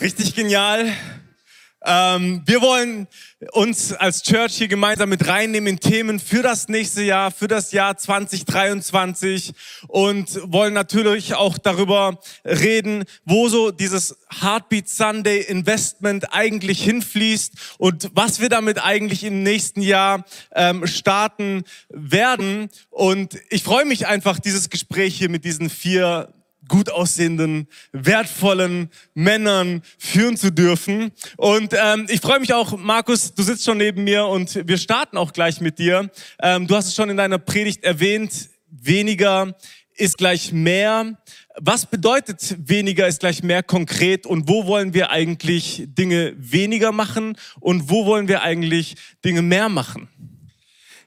Richtig 0.07 0.37
genial. 0.37 0.93
Ähm, 1.85 2.41
wir 2.47 2.61
wollen 2.61 3.09
uns 3.51 3.93
als 3.93 4.23
Church 4.23 4.55
hier 4.55 4.69
gemeinsam 4.69 5.09
mit 5.09 5.27
reinnehmen 5.27 5.67
in 5.67 5.81
Themen 5.81 6.21
für 6.21 6.43
das 6.43 6.69
nächste 6.69 7.03
Jahr, 7.03 7.33
für 7.33 7.49
das 7.49 7.73
Jahr 7.73 7.97
2023 7.97 9.53
und 9.89 10.39
wollen 10.45 10.75
natürlich 10.75 11.35
auch 11.35 11.59
darüber 11.59 12.21
reden, 12.45 13.03
wo 13.25 13.49
so 13.49 13.73
dieses 13.73 14.17
Heartbeat 14.41 14.89
Sunday 14.89 15.41
Investment 15.41 16.33
eigentlich 16.33 16.85
hinfließt 16.85 17.55
und 17.79 18.09
was 18.15 18.39
wir 18.39 18.49
damit 18.49 18.81
eigentlich 18.81 19.25
im 19.25 19.43
nächsten 19.43 19.83
Jahr 19.83 20.25
ähm, 20.55 20.87
starten 20.87 21.65
werden. 21.89 22.69
Und 22.91 23.41
ich 23.51 23.65
freue 23.65 23.87
mich 23.87 24.07
einfach, 24.07 24.39
dieses 24.39 24.71
Gespräch 24.71 25.19
hier 25.19 25.31
mit 25.31 25.45
diesen 25.45 25.69
vier 25.69 26.33
gut 26.69 26.91
aussehenden, 26.91 27.69
wertvollen 27.93 28.91
Männern 29.15 29.83
führen 29.99 30.37
zu 30.37 30.51
dürfen. 30.51 31.13
Und 31.37 31.73
ähm, 31.73 32.07
ich 32.09 32.21
freue 32.21 32.41
mich 32.41 32.53
auch, 32.53 32.77
Markus, 32.77 33.35
du 33.35 33.43
sitzt 33.43 33.65
schon 33.65 33.79
neben 33.79 34.05
mir 34.05 34.27
und 34.27 34.67
wir 34.67 34.79
starten 34.79 35.17
auch 35.17 35.33
gleich 35.33 35.61
mit 35.61 35.79
dir. 35.79 36.11
Ähm, 36.41 36.67
du 36.67 36.77
hast 36.77 36.89
es 36.89 36.95
schon 36.95 37.11
in 37.11 37.17
deiner 37.17 37.39
Predigt 37.39 37.85
erwähnt, 37.85 38.51
weniger 38.69 39.55
ist 39.95 40.19
gleich 40.19 40.53
mehr. 40.53 41.19
Was 41.59 41.87
bedeutet 41.87 42.57
weniger 42.59 43.09
ist 43.09 43.21
gleich 43.21 43.43
mehr 43.43 43.63
konkret 43.63 44.27
und 44.27 44.49
wo 44.49 44.67
wollen 44.67 44.93
wir 44.93 45.11
eigentlich 45.11 45.85
Dinge 45.87 46.35
weniger 46.37 46.93
machen 46.93 47.37
und 47.61 47.89
wo 47.89 48.05
wollen 48.05 48.29
wir 48.29 48.43
eigentlich 48.43 48.97
Dinge 49.25 49.43
mehr 49.43 49.69
machen? 49.69 50.09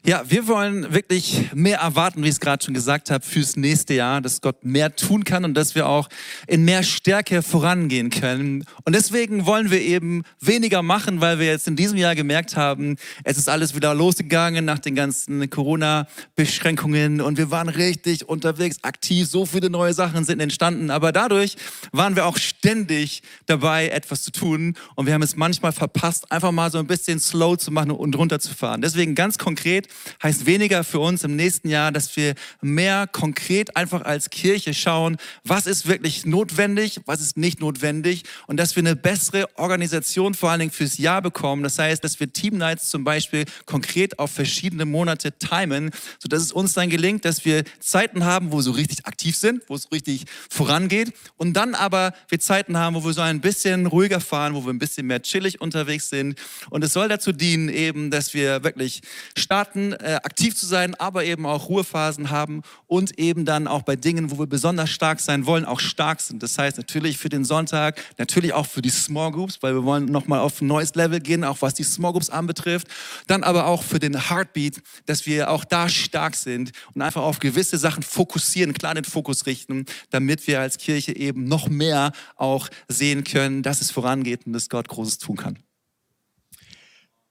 Ja, 0.06 0.24
wir 0.26 0.48
wollen 0.48 0.94
wirklich 0.94 1.50
mehr 1.54 1.80
erwarten, 1.80 2.24
wie 2.24 2.28
ich 2.28 2.36
es 2.36 2.40
gerade 2.40 2.64
schon 2.64 2.74
gesagt 2.74 3.12
habe, 3.12 3.24
fürs 3.26 3.58
nächste 3.58 3.96
Jahr, 3.96 4.22
dass 4.22 4.40
Gott 4.40 4.64
mehr 4.64 4.96
tun 4.96 5.26
kann 5.26 5.44
und 5.44 5.56
dass 5.56 5.76
wir 5.76 5.90
auch 5.90 6.08
in 6.48 6.64
mehr 6.64 6.84
Stärke 6.84 7.42
vorangehen 7.42 8.10
können. 8.10 8.64
Und 8.86 8.96
deswegen 8.96 9.46
wollen 9.46 9.72
wir 9.72 9.82
eben 9.82 10.24
weniger 10.40 10.84
machen, 10.84 11.20
weil 11.20 11.38
wir 11.38 11.48
jetzt 11.48 11.68
in 11.68 11.76
diesem 11.76 11.98
Jahr 11.98 12.16
gemerkt 12.16 12.56
haben, 12.56 12.96
es 13.26 13.38
ist 13.38 13.50
alles 13.50 13.76
wieder 13.76 13.94
losgegangen 13.94 14.64
nach 14.64 14.80
den 14.80 14.96
ganzen 14.96 15.50
Corona-Beschränkungen 15.50 17.20
und 17.20 17.38
wir 17.38 17.52
waren 17.52 17.68
richtig 17.68 18.30
unterwegs, 18.30 18.78
aktiv, 18.84 19.28
so 19.28 19.46
viele 19.46 19.70
neue 19.70 19.94
Sachen 19.94 20.24
sind 20.24 20.40
entstanden. 20.40 20.92
Aber 20.92 21.12
dadurch 21.12 21.58
waren 21.92 22.16
wir 22.16 22.26
auch 22.26 22.38
ständig 22.60 23.22
dabei, 23.46 23.88
etwas 23.88 24.22
zu 24.22 24.32
tun 24.32 24.76
und 24.96 25.06
wir 25.06 25.14
haben 25.14 25.22
es 25.22 25.38
manchmal 25.38 25.72
verpasst, 25.72 26.30
einfach 26.30 26.52
mal 26.52 26.70
so 26.70 26.78
ein 26.78 26.88
bisschen 26.88 27.20
slow 27.20 27.58
zu 27.58 27.72
machen 27.72 27.92
und 27.92 28.16
runterzufahren. 28.18 28.82
Deswegen 28.82 29.16
ganz 29.16 29.38
konkret, 29.38 29.88
heißt 30.22 30.46
weniger 30.46 30.84
für 30.84 31.00
uns 31.00 31.24
im 31.24 31.38
nächsten 31.38 31.70
Jahr, 31.70 31.94
dass 31.94 32.16
wir 32.18 32.36
mehr 32.62 33.08
konkret 33.08 33.78
einfach 33.78 34.02
als 34.02 34.30
Kirche 34.30 34.74
schauen, 34.74 35.16
was 35.46 35.68
ist 35.68 35.88
wirklich 35.88 36.26
notwendig, 36.26 37.00
was 37.06 37.22
ist 37.22 37.38
nicht 37.38 37.62
notwendig 37.62 38.24
und 38.48 38.58
dass 38.58 38.76
wir 38.76 38.82
eine 38.82 38.98
bessere 38.98 39.48
Organisation 39.58 40.34
vor 40.34 40.50
allen 40.50 40.60
Dingen 40.60 40.72
fürs 40.72 40.98
Jahr 40.98 41.22
bekommen. 41.22 41.64
Das 41.64 41.80
heißt, 41.80 42.04
dass 42.04 42.20
wir 42.20 42.34
Team 42.34 42.58
Nights 42.58 42.90
zum 42.90 43.06
Beispiel 43.06 43.46
konkret 43.66 44.20
auf 44.20 44.32
verschiedene 44.32 44.84
Monate 44.84 45.32
timen, 45.32 45.92
sodass 46.22 46.42
es 46.42 46.52
uns 46.52 46.74
dann 46.74 46.90
gelingt, 46.90 47.24
dass 47.24 47.46
wir 47.46 47.64
Zeiten 47.80 48.26
haben, 48.26 48.52
wo 48.52 48.58
wir 48.58 48.64
so 48.64 48.72
richtig 48.72 49.06
aktiv 49.06 49.38
sind, 49.38 49.64
wo 49.68 49.76
es 49.76 49.90
richtig 49.94 50.26
vorangeht 50.50 51.14
und 51.38 51.54
dann 51.54 51.74
aber 51.74 52.14
wir 52.28 52.40
Zeiten 52.50 52.78
haben, 52.78 52.96
wo 52.96 53.06
wir 53.06 53.14
so 53.14 53.22
ein 53.22 53.42
bisschen 53.42 53.86
ruhiger 53.86 54.20
fahren, 54.20 54.56
wo 54.56 54.66
wir 54.66 54.74
ein 54.74 54.80
bisschen 54.80 55.06
mehr 55.06 55.22
chillig 55.22 55.62
unterwegs 55.62 56.10
sind 56.10 56.36
und 56.72 56.84
es 56.84 56.94
soll 56.94 57.08
dazu 57.08 57.32
dienen 57.32 57.70
eben, 57.70 58.10
dass 58.10 58.34
wir 58.34 58.64
wirklich 58.64 59.02
starten 59.38 59.94
äh, 59.94 60.20
aktiv 60.24 60.56
zu 60.56 60.66
sein, 60.66 60.96
aber 60.96 61.26
eben 61.26 61.46
auch 61.46 61.70
Ruhephasen 61.70 62.32
haben 62.32 62.64
und 62.88 63.20
eben 63.20 63.46
dann 63.46 63.68
auch 63.68 63.84
bei 63.84 63.96
Dingen, 63.96 64.32
wo 64.32 64.40
wir 64.40 64.48
besonders 64.48 64.90
stark 64.90 65.20
sein 65.20 65.46
wollen, 65.46 65.64
auch 65.64 65.80
stark 65.80 66.22
sind. 66.22 66.42
Das 66.42 66.58
heißt 66.58 66.78
natürlich 66.78 67.20
für 67.20 67.30
den 67.30 67.46
Sonntag, 67.46 68.02
natürlich 68.18 68.52
auch 68.54 68.66
für 68.66 68.82
die 68.82 68.90
Small 68.90 69.32
Groups, 69.32 69.62
weil 69.62 69.76
wir 69.76 69.84
wollen 69.84 70.06
nochmal 70.06 70.40
auf 70.40 70.60
ein 70.60 70.66
neues 70.66 70.96
Level 70.96 71.20
gehen, 71.20 71.44
auch 71.44 71.62
was 71.62 71.76
die 71.76 71.84
Small 71.84 72.14
Groups 72.14 72.32
anbetrifft. 72.32 72.88
Dann 73.28 73.44
aber 73.44 73.68
auch 73.68 73.84
für 73.84 74.00
den 74.00 74.28
Heartbeat, 74.28 74.82
dass 75.06 75.28
wir 75.28 75.52
auch 75.52 75.66
da 75.66 75.88
stark 75.88 76.36
sind 76.36 76.72
und 76.96 77.04
einfach 77.04 77.22
auf 77.22 77.38
gewisse 77.38 77.78
Sachen 77.78 78.02
fokussieren, 78.02 78.74
klar 78.74 78.96
den 78.96 79.06
Fokus 79.06 79.46
richten, 79.46 79.86
damit 80.10 80.48
wir 80.48 80.62
als 80.62 80.80
Kirche 80.80 81.16
eben 81.16 81.44
noch 81.44 81.70
mehr 81.70 82.12
auch 82.40 82.70
sehen 82.88 83.24
können, 83.24 83.64
dass 83.64 83.82
es 83.82 83.92
vorangeht 83.92 84.46
und 84.46 84.54
dass 84.54 84.70
Gott 84.70 84.88
Großes 84.88 85.18
tun 85.18 85.36
kann. 85.36 85.60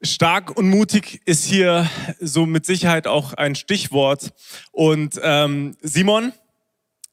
Stark 0.01 0.57
und 0.57 0.68
mutig 0.68 1.21
ist 1.25 1.44
hier 1.44 1.88
so 2.21 2.47
mit 2.47 2.64
Sicherheit 2.64 3.07
auch 3.09 3.35
ein 3.35 3.57
Stichwort. 3.57 4.33
Und 4.71 5.18
ähm, 5.23 5.77
Simon, 5.83 6.33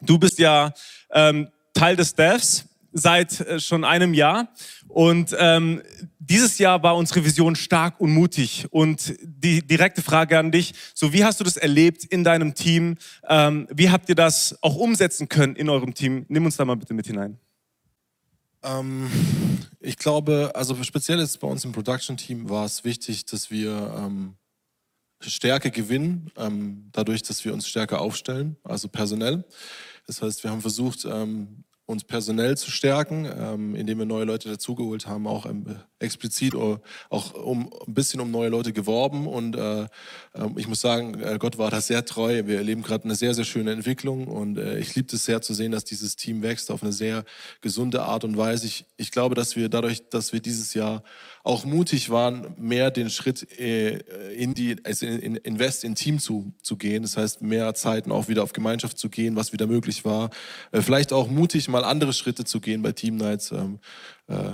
du 0.01 0.19
bist 0.19 0.37
ja 0.37 0.73
ähm, 1.11 1.49
Teil 1.73 1.95
des 1.95 2.13
Devs 2.13 2.65
seit 2.91 3.41
äh, 3.41 3.59
schon 3.59 3.83
einem 3.83 4.13
Jahr. 4.13 4.49
Und 4.87 5.35
ähm, 5.37 5.81
dieses 6.19 6.57
Jahr 6.59 6.81
war 6.83 6.95
unsere 6.95 7.25
Vision 7.25 7.55
stark 7.55 7.99
und 7.99 8.11
mutig. 8.11 8.67
Und 8.69 9.15
die 9.21 9.65
direkte 9.65 10.01
Frage 10.01 10.37
an 10.37 10.51
dich, 10.51 10.73
so 10.93 11.11
wie 11.11 11.23
hast 11.23 11.39
du 11.39 11.43
das 11.43 11.57
erlebt 11.57 12.03
in 12.03 12.23
deinem 12.23 12.53
Team? 12.53 12.97
Ähm, 13.27 13.67
wie 13.71 13.89
habt 13.89 14.09
ihr 14.09 14.15
das 14.15 14.57
auch 14.61 14.75
umsetzen 14.75 15.27
können 15.27 15.55
in 15.55 15.69
eurem 15.69 15.93
Team? 15.93 16.25
Nimm 16.29 16.45
uns 16.45 16.57
da 16.57 16.65
mal 16.65 16.77
bitte 16.77 16.93
mit 16.93 17.07
hinein. 17.07 17.39
Ähm, 18.65 19.09
ich 19.79 19.97
glaube, 19.97 20.51
also 20.55 20.81
speziell 20.83 21.19
jetzt 21.19 21.39
bei 21.39 21.47
uns 21.47 21.63
im 21.63 21.71
Production-Team 21.71 22.49
war 22.49 22.65
es 22.65 22.83
wichtig, 22.83 23.25
dass 23.25 23.51
wir 23.51 23.93
ähm, 23.97 24.35
Stärke 25.21 25.71
gewinnen, 25.71 26.31
ähm, 26.37 26.89
dadurch, 26.91 27.21
dass 27.21 27.45
wir 27.45 27.53
uns 27.53 27.67
stärker 27.67 28.01
aufstellen, 28.01 28.57
also 28.63 28.87
personell. 28.87 29.43
Das 30.07 30.21
heißt, 30.21 30.43
wir 30.43 30.51
haben 30.51 30.61
versucht, 30.61 31.05
ähm, 31.05 31.64
uns 31.87 32.03
personell 32.03 32.57
zu 32.57 32.71
stärken, 32.71 33.25
ähm, 33.25 33.75
indem 33.75 33.99
wir 33.99 34.05
neue 34.05 34.25
Leute 34.25 34.49
dazugeholt 34.49 35.05
haben, 35.05 35.27
auch 35.27 35.45
ähm, 35.45 35.75
explizit 35.99 36.55
o- 36.55 36.79
auch 37.09 37.33
um 37.33 37.71
ein 37.87 37.93
bisschen 37.93 38.19
um 38.21 38.31
neue 38.31 38.49
Leute 38.49 38.73
geworben. 38.73 39.27
Und 39.27 39.55
äh, 39.55 39.87
ähm, 40.33 40.57
ich 40.57 40.67
muss 40.67 40.81
sagen, 40.81 41.19
äh, 41.21 41.37
Gott 41.39 41.57
war 41.57 41.69
da 41.69 41.81
sehr 41.81 42.03
treu. 42.03 42.43
Wir 42.47 42.57
erleben 42.57 42.81
gerade 42.81 43.03
eine 43.03 43.15
sehr, 43.15 43.33
sehr 43.35 43.45
schöne 43.45 43.71
Entwicklung 43.71 44.27
und 44.27 44.57
äh, 44.57 44.79
ich 44.79 44.95
liebe 44.95 45.15
es 45.15 45.25
sehr 45.25 45.41
zu 45.41 45.53
sehen, 45.53 45.71
dass 45.71 45.83
dieses 45.85 46.15
Team 46.15 46.41
wächst 46.41 46.71
auf 46.71 46.81
eine 46.81 46.91
sehr 46.91 47.23
gesunde 47.61 48.01
Art 48.03 48.23
und 48.23 48.35
Weise. 48.35 48.65
Ich, 48.65 48.85
ich 48.97 49.11
glaube, 49.11 49.35
dass 49.35 49.55
wir 49.55 49.69
dadurch, 49.69 50.09
dass 50.09 50.33
wir 50.33 50.39
dieses 50.39 50.73
Jahr 50.73 51.03
auch 51.45 51.63
mutig 51.63 52.09
waren, 52.09 52.55
mehr 52.57 52.89
den 52.89 53.11
Schritt 53.11 53.47
äh, 53.59 53.99
in 54.33 54.55
die, 54.55 54.77
also 54.83 55.05
in, 55.05 55.19
in 55.19 55.35
Invest 55.35 55.83
in 55.83 55.93
Team 55.93 56.17
zu, 56.17 56.51
zu 56.63 56.75
gehen. 56.75 57.03
Das 57.03 57.17
heißt, 57.17 57.43
mehr 57.43 57.75
Zeiten 57.75 58.11
auch 58.11 58.27
wieder 58.27 58.41
auf 58.41 58.51
Gemeinschaft 58.51 58.97
zu 58.97 59.09
gehen, 59.09 59.35
was 59.35 59.53
wieder 59.53 59.67
möglich 59.67 60.05
war. 60.05 60.31
Äh, 60.71 60.81
vielleicht 60.81 61.13
auch 61.13 61.29
mutig, 61.29 61.67
mal 61.67 61.83
andere 61.83 62.13
Schritte 62.13 62.45
zu 62.45 62.59
gehen 62.59 62.81
bei 62.81 62.93
Team 62.93 63.17
Nights. 63.17 63.51
Ähm, 63.51 63.79
äh, 64.27 64.53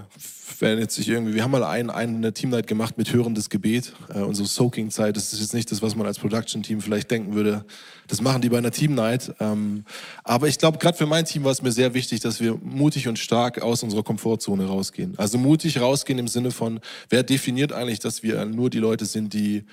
wenn 0.60 0.80
jetzt 0.80 0.96
sich 0.96 1.08
irgendwie, 1.08 1.34
wir 1.34 1.44
haben 1.44 1.52
mal 1.52 1.64
ein, 1.64 1.90
eine 1.90 2.34
Team 2.34 2.50
Night 2.50 2.68
gemacht 2.68 2.98
mit 2.98 3.12
hörendes 3.14 3.50
Gebet, 3.50 3.94
äh, 4.14 4.20
unsere 4.20 4.48
Soaking-Zeit. 4.48 5.16
Das 5.16 5.34
ist 5.34 5.40
jetzt 5.40 5.54
nicht 5.54 5.72
das, 5.72 5.82
was 5.82 5.96
man 5.96 6.06
als 6.06 6.20
Production-Team 6.20 6.82
vielleicht 6.82 7.10
denken 7.10 7.34
würde. 7.34 7.66
Das 8.08 8.22
machen 8.22 8.42
die 8.42 8.50
bei 8.50 8.58
einer 8.58 8.72
Team 8.72 8.94
Night. 8.94 9.34
Ähm, 9.40 9.86
aber 10.24 10.48
ich 10.48 10.58
glaube, 10.58 10.78
gerade 10.78 10.98
für 10.98 11.06
mein 11.06 11.26
Team 11.26 11.46
war 11.46 11.52
es 11.52 11.62
mir 11.62 11.72
sehr 11.72 11.94
wichtig, 11.94 12.20
dass 12.20 12.42
wir 12.42 12.60
mutig 12.62 13.08
und 13.08 13.18
stark 13.18 13.62
aus 13.62 13.82
unserer 13.82 14.04
Komfortzone 14.04 14.66
rausgehen. 14.66 15.14
Also 15.18 15.38
mutig 15.38 15.80
rausgehen 15.80 16.20
im 16.20 16.28
Sinne 16.28 16.52
von, 16.52 16.80
wer 17.10 17.24
definiert 17.24 17.72
eigentlich, 17.72 18.00
dass 18.00 18.24
wir 18.24 18.46
nur 18.46 18.70
die 18.70 18.80
Leute 18.80 19.06
sind, 19.06 19.34
die 19.34 19.64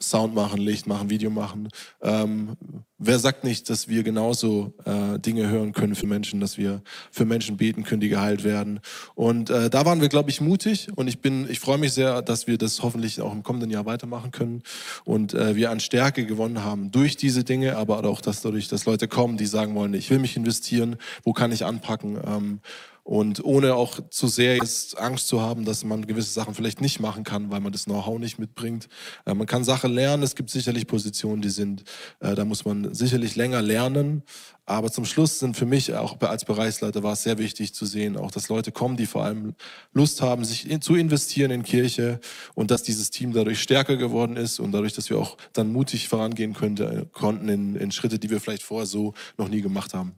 Sound 0.00 0.34
machen, 0.34 0.60
Licht 0.60 0.86
machen, 0.86 1.10
Video 1.10 1.28
machen. 1.28 1.68
Ähm, 2.02 2.56
wer 2.98 3.18
sagt 3.18 3.42
nicht, 3.42 3.68
dass 3.68 3.88
wir 3.88 4.04
genauso 4.04 4.72
äh, 4.84 5.18
Dinge 5.18 5.48
hören 5.48 5.72
können 5.72 5.96
für 5.96 6.06
Menschen, 6.06 6.38
dass 6.38 6.56
wir 6.56 6.82
für 7.10 7.24
Menschen 7.24 7.56
beten 7.56 7.82
können, 7.82 8.00
die 8.00 8.08
geheilt 8.08 8.44
werden? 8.44 8.78
Und 9.16 9.50
äh, 9.50 9.68
da 9.70 9.84
waren 9.84 10.00
wir, 10.00 10.08
glaube 10.08 10.30
ich, 10.30 10.40
mutig. 10.40 10.88
Und 10.94 11.08
ich 11.08 11.20
bin, 11.20 11.50
ich 11.50 11.58
freue 11.58 11.78
mich 11.78 11.92
sehr, 11.94 12.22
dass 12.22 12.46
wir 12.46 12.58
das 12.58 12.80
hoffentlich 12.82 13.20
auch 13.20 13.32
im 13.32 13.42
kommenden 13.42 13.70
Jahr 13.70 13.86
weitermachen 13.86 14.30
können 14.30 14.62
und 15.04 15.34
äh, 15.34 15.56
wir 15.56 15.70
an 15.70 15.80
Stärke 15.80 16.26
gewonnen 16.26 16.62
haben 16.62 16.92
durch 16.92 17.16
diese 17.16 17.42
Dinge, 17.42 17.76
aber 17.76 18.04
auch 18.04 18.20
dass 18.20 18.40
dadurch, 18.40 18.68
dass 18.68 18.86
Leute 18.86 19.08
kommen, 19.08 19.36
die 19.36 19.46
sagen 19.46 19.74
wollen, 19.74 19.94
ich 19.94 20.10
will 20.10 20.20
mich 20.20 20.36
investieren, 20.36 20.96
wo 21.24 21.32
kann 21.32 21.50
ich 21.50 21.64
anpacken? 21.64 22.18
Ähm, 22.24 22.60
und 23.08 23.42
ohne 23.42 23.74
auch 23.74 24.00
zu 24.10 24.28
sehr 24.28 24.56
jetzt 24.56 24.98
Angst 24.98 25.28
zu 25.28 25.40
haben, 25.40 25.64
dass 25.64 25.82
man 25.82 26.06
gewisse 26.06 26.30
Sachen 26.30 26.54
vielleicht 26.54 26.82
nicht 26.82 27.00
machen 27.00 27.24
kann, 27.24 27.50
weil 27.50 27.60
man 27.60 27.72
das 27.72 27.84
Know-how 27.84 28.18
nicht 28.18 28.38
mitbringt. 28.38 28.86
Äh, 29.24 29.32
man 29.32 29.46
kann 29.46 29.64
Sachen 29.64 29.94
lernen. 29.94 30.22
Es 30.22 30.34
gibt 30.34 30.50
sicherlich 30.50 30.86
Positionen, 30.86 31.40
die 31.40 31.48
sind, 31.48 31.84
äh, 32.20 32.34
da 32.34 32.44
muss 32.44 32.66
man 32.66 32.92
sicherlich 32.92 33.34
länger 33.34 33.62
lernen. 33.62 34.24
Aber 34.66 34.92
zum 34.92 35.06
Schluss 35.06 35.38
sind 35.38 35.56
für 35.56 35.64
mich 35.64 35.94
auch 35.94 36.20
als 36.20 36.44
Bereichsleiter 36.44 37.02
war 37.02 37.14
es 37.14 37.22
sehr 37.22 37.38
wichtig 37.38 37.72
zu 37.72 37.86
sehen, 37.86 38.18
auch 38.18 38.30
dass 38.30 38.50
Leute 38.50 38.72
kommen, 38.72 38.98
die 38.98 39.06
vor 39.06 39.24
allem 39.24 39.54
Lust 39.94 40.20
haben, 40.20 40.44
sich 40.44 40.68
in, 40.68 40.82
zu 40.82 40.94
investieren 40.94 41.50
in 41.50 41.62
Kirche 41.62 42.20
und 42.54 42.70
dass 42.70 42.82
dieses 42.82 43.08
Team 43.08 43.32
dadurch 43.32 43.62
stärker 43.62 43.96
geworden 43.96 44.36
ist 44.36 44.60
und 44.60 44.72
dadurch, 44.72 44.92
dass 44.92 45.08
wir 45.08 45.16
auch 45.16 45.38
dann 45.54 45.72
mutig 45.72 46.08
vorangehen 46.08 46.52
könnte, 46.52 47.08
konnten 47.12 47.48
in, 47.48 47.74
in 47.74 47.90
Schritte, 47.90 48.18
die 48.18 48.28
wir 48.28 48.38
vielleicht 48.38 48.64
vorher 48.64 48.86
so 48.86 49.14
noch 49.38 49.48
nie 49.48 49.62
gemacht 49.62 49.94
haben. 49.94 50.12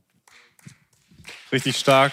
Richtig 1.53 1.77
stark. 1.77 2.11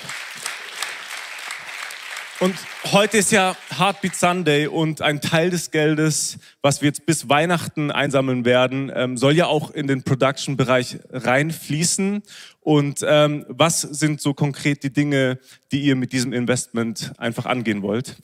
Und 2.40 2.56
heute 2.92 3.18
ist 3.18 3.32
ja 3.32 3.56
Heartbeat 3.76 4.16
Sunday 4.16 4.68
und 4.68 5.02
ein 5.02 5.22
Teil 5.22 5.50
des 5.50 5.72
Geldes, 5.72 6.38
was 6.62 6.82
wir 6.82 6.88
jetzt 6.88 7.08
bis 7.08 7.30
Weihnachten 7.30 7.90
einsammeln 7.90 8.46
werden, 8.46 8.92
ähm, 8.94 9.18
soll 9.18 9.34
ja 9.34 9.48
auch 9.48 9.72
in 9.72 9.88
den 9.88 10.04
Production-Bereich 10.04 11.00
reinfließen. 11.10 12.22
Und 12.60 13.04
ähm, 13.08 13.44
was 13.50 13.82
sind 13.82 14.22
so 14.22 14.36
konkret 14.36 14.84
die 14.84 14.94
Dinge, 14.94 15.40
die 15.72 15.82
ihr 15.82 15.96
mit 15.96 16.14
diesem 16.14 16.32
Investment 16.32 17.12
einfach 17.18 17.48
angehen 17.48 17.82
wollt? 17.82 18.18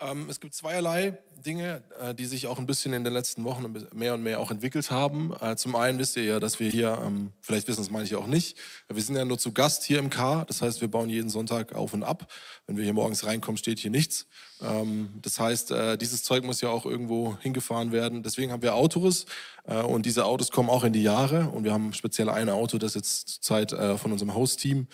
Ähm, 0.00 0.26
es 0.30 0.40
gibt 0.40 0.54
zweierlei 0.54 1.18
Dinge, 1.44 1.82
äh, 2.00 2.14
die 2.14 2.24
sich 2.24 2.46
auch 2.46 2.58
ein 2.58 2.66
bisschen 2.66 2.92
in 2.92 3.04
den 3.04 3.12
letzten 3.12 3.44
Wochen 3.44 3.86
mehr 3.92 4.14
und 4.14 4.22
mehr 4.22 4.40
auch 4.40 4.50
entwickelt 4.50 4.90
haben. 4.90 5.32
Äh, 5.40 5.56
zum 5.56 5.76
einen 5.76 5.98
wisst 5.98 6.16
ihr 6.16 6.24
ja, 6.24 6.40
dass 6.40 6.58
wir 6.58 6.70
hier, 6.70 6.98
ähm, 7.04 7.32
vielleicht 7.40 7.68
wissen 7.68 7.82
es 7.82 7.90
manche 7.90 8.18
auch 8.18 8.26
nicht, 8.26 8.56
wir 8.88 9.02
sind 9.02 9.16
ja 9.16 9.24
nur 9.24 9.38
zu 9.38 9.52
Gast 9.52 9.84
hier 9.84 9.98
im 9.98 10.08
K. 10.08 10.44
Das 10.46 10.62
heißt, 10.62 10.80
wir 10.80 10.88
bauen 10.88 11.10
jeden 11.10 11.28
Sonntag 11.28 11.74
auf 11.74 11.92
und 11.92 12.02
ab. 12.02 12.32
Wenn 12.66 12.76
wir 12.76 12.84
hier 12.84 12.94
morgens 12.94 13.26
reinkommen, 13.26 13.58
steht 13.58 13.78
hier 13.78 13.90
nichts. 13.90 14.26
Ähm, 14.62 15.10
das 15.20 15.38
heißt, 15.38 15.70
äh, 15.70 15.98
dieses 15.98 16.22
Zeug 16.22 16.44
muss 16.44 16.60
ja 16.62 16.70
auch 16.70 16.86
irgendwo 16.86 17.36
hingefahren 17.40 17.92
werden. 17.92 18.22
Deswegen 18.22 18.52
haben 18.52 18.62
wir 18.62 18.74
Autos 18.74 19.26
und 19.64 20.06
diese 20.06 20.24
Autos 20.24 20.50
kommen 20.50 20.70
auch 20.70 20.84
in 20.84 20.92
die 20.92 21.02
Jahre. 21.02 21.50
Und 21.50 21.64
wir 21.64 21.72
haben 21.72 21.92
speziell 21.92 22.28
ein 22.28 22.48
Auto, 22.48 22.78
das 22.78 22.94
jetzt 22.94 23.28
zur 23.28 23.42
Zeit 23.42 23.72
äh, 23.72 23.98
von 23.98 24.10
unserem 24.10 24.34
Host-Team, 24.34 24.88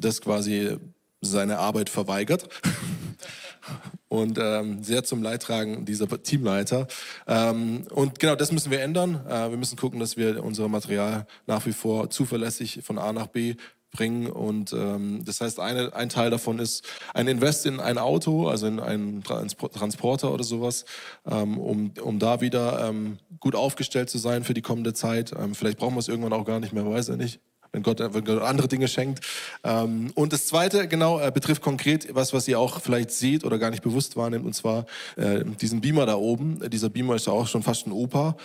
das 0.00 0.20
quasi 0.22 0.78
seine 1.22 1.58
Arbeit 1.58 1.88
verweigert. 1.88 2.48
und 4.08 4.38
ähm, 4.38 4.82
sehr 4.82 5.04
zum 5.04 5.22
Leidtragen 5.22 5.86
dieser 5.86 6.06
Teamleiter. 6.22 6.86
Ähm, 7.26 7.86
und 7.90 8.18
genau 8.18 8.34
das 8.34 8.52
müssen 8.52 8.70
wir 8.70 8.82
ändern. 8.82 9.24
Äh, 9.26 9.50
wir 9.50 9.56
müssen 9.56 9.78
gucken, 9.78 10.00
dass 10.00 10.16
wir 10.16 10.44
unser 10.44 10.68
Material 10.68 11.26
nach 11.46 11.64
wie 11.64 11.72
vor 11.72 12.10
zuverlässig 12.10 12.80
von 12.82 12.98
A 12.98 13.12
nach 13.12 13.28
B 13.28 13.54
bringen. 13.90 14.26
Und 14.26 14.72
ähm, 14.72 15.24
das 15.24 15.40
heißt, 15.40 15.60
eine, 15.60 15.94
ein 15.94 16.08
Teil 16.08 16.30
davon 16.30 16.58
ist 16.58 16.84
ein 17.14 17.28
Invest 17.28 17.64
in 17.66 17.78
ein 17.78 17.98
Auto, 17.98 18.48
also 18.48 18.66
in 18.66 18.80
einen 18.80 19.22
Transpor- 19.22 19.72
Transporter 19.72 20.32
oder 20.32 20.44
sowas, 20.44 20.84
ähm, 21.26 21.58
um, 21.58 21.92
um 22.02 22.18
da 22.18 22.40
wieder 22.40 22.88
ähm, 22.88 23.18
gut 23.38 23.54
aufgestellt 23.54 24.10
zu 24.10 24.18
sein 24.18 24.44
für 24.44 24.54
die 24.54 24.62
kommende 24.62 24.94
Zeit. 24.94 25.32
Ähm, 25.38 25.54
vielleicht 25.54 25.78
brauchen 25.78 25.94
wir 25.94 26.00
es 26.00 26.08
irgendwann 26.08 26.32
auch 26.32 26.44
gar 26.44 26.60
nicht 26.60 26.72
mehr, 26.72 26.86
weiß 26.86 27.10
er 27.10 27.16
nicht 27.16 27.40
wenn 27.72 27.82
Gott, 27.82 28.00
wenn 28.00 28.24
Gott 28.24 28.42
andere 28.42 28.68
Dinge 28.68 28.88
schenkt. 28.88 29.24
Ähm, 29.64 30.12
und 30.14 30.32
das 30.32 30.46
Zweite, 30.46 30.86
genau, 30.88 31.20
äh, 31.20 31.30
betrifft 31.32 31.62
konkret 31.62 32.14
was, 32.14 32.32
was 32.32 32.46
ihr 32.46 32.58
auch 32.58 32.80
vielleicht 32.80 33.10
seht 33.10 33.44
oder 33.44 33.58
gar 33.58 33.70
nicht 33.70 33.82
bewusst 33.82 34.16
wahrnehmt, 34.16 34.44
und 34.44 34.54
zwar 34.54 34.86
äh, 35.16 35.44
diesen 35.60 35.80
Beamer 35.80 36.06
da 36.06 36.16
oben. 36.16 36.60
Dieser 36.70 36.90
Beamer 36.90 37.16
ist 37.16 37.26
ja 37.26 37.32
auch 37.32 37.46
schon 37.46 37.62
fast 37.62 37.86
ein 37.86 37.92
Opa, 37.92 38.36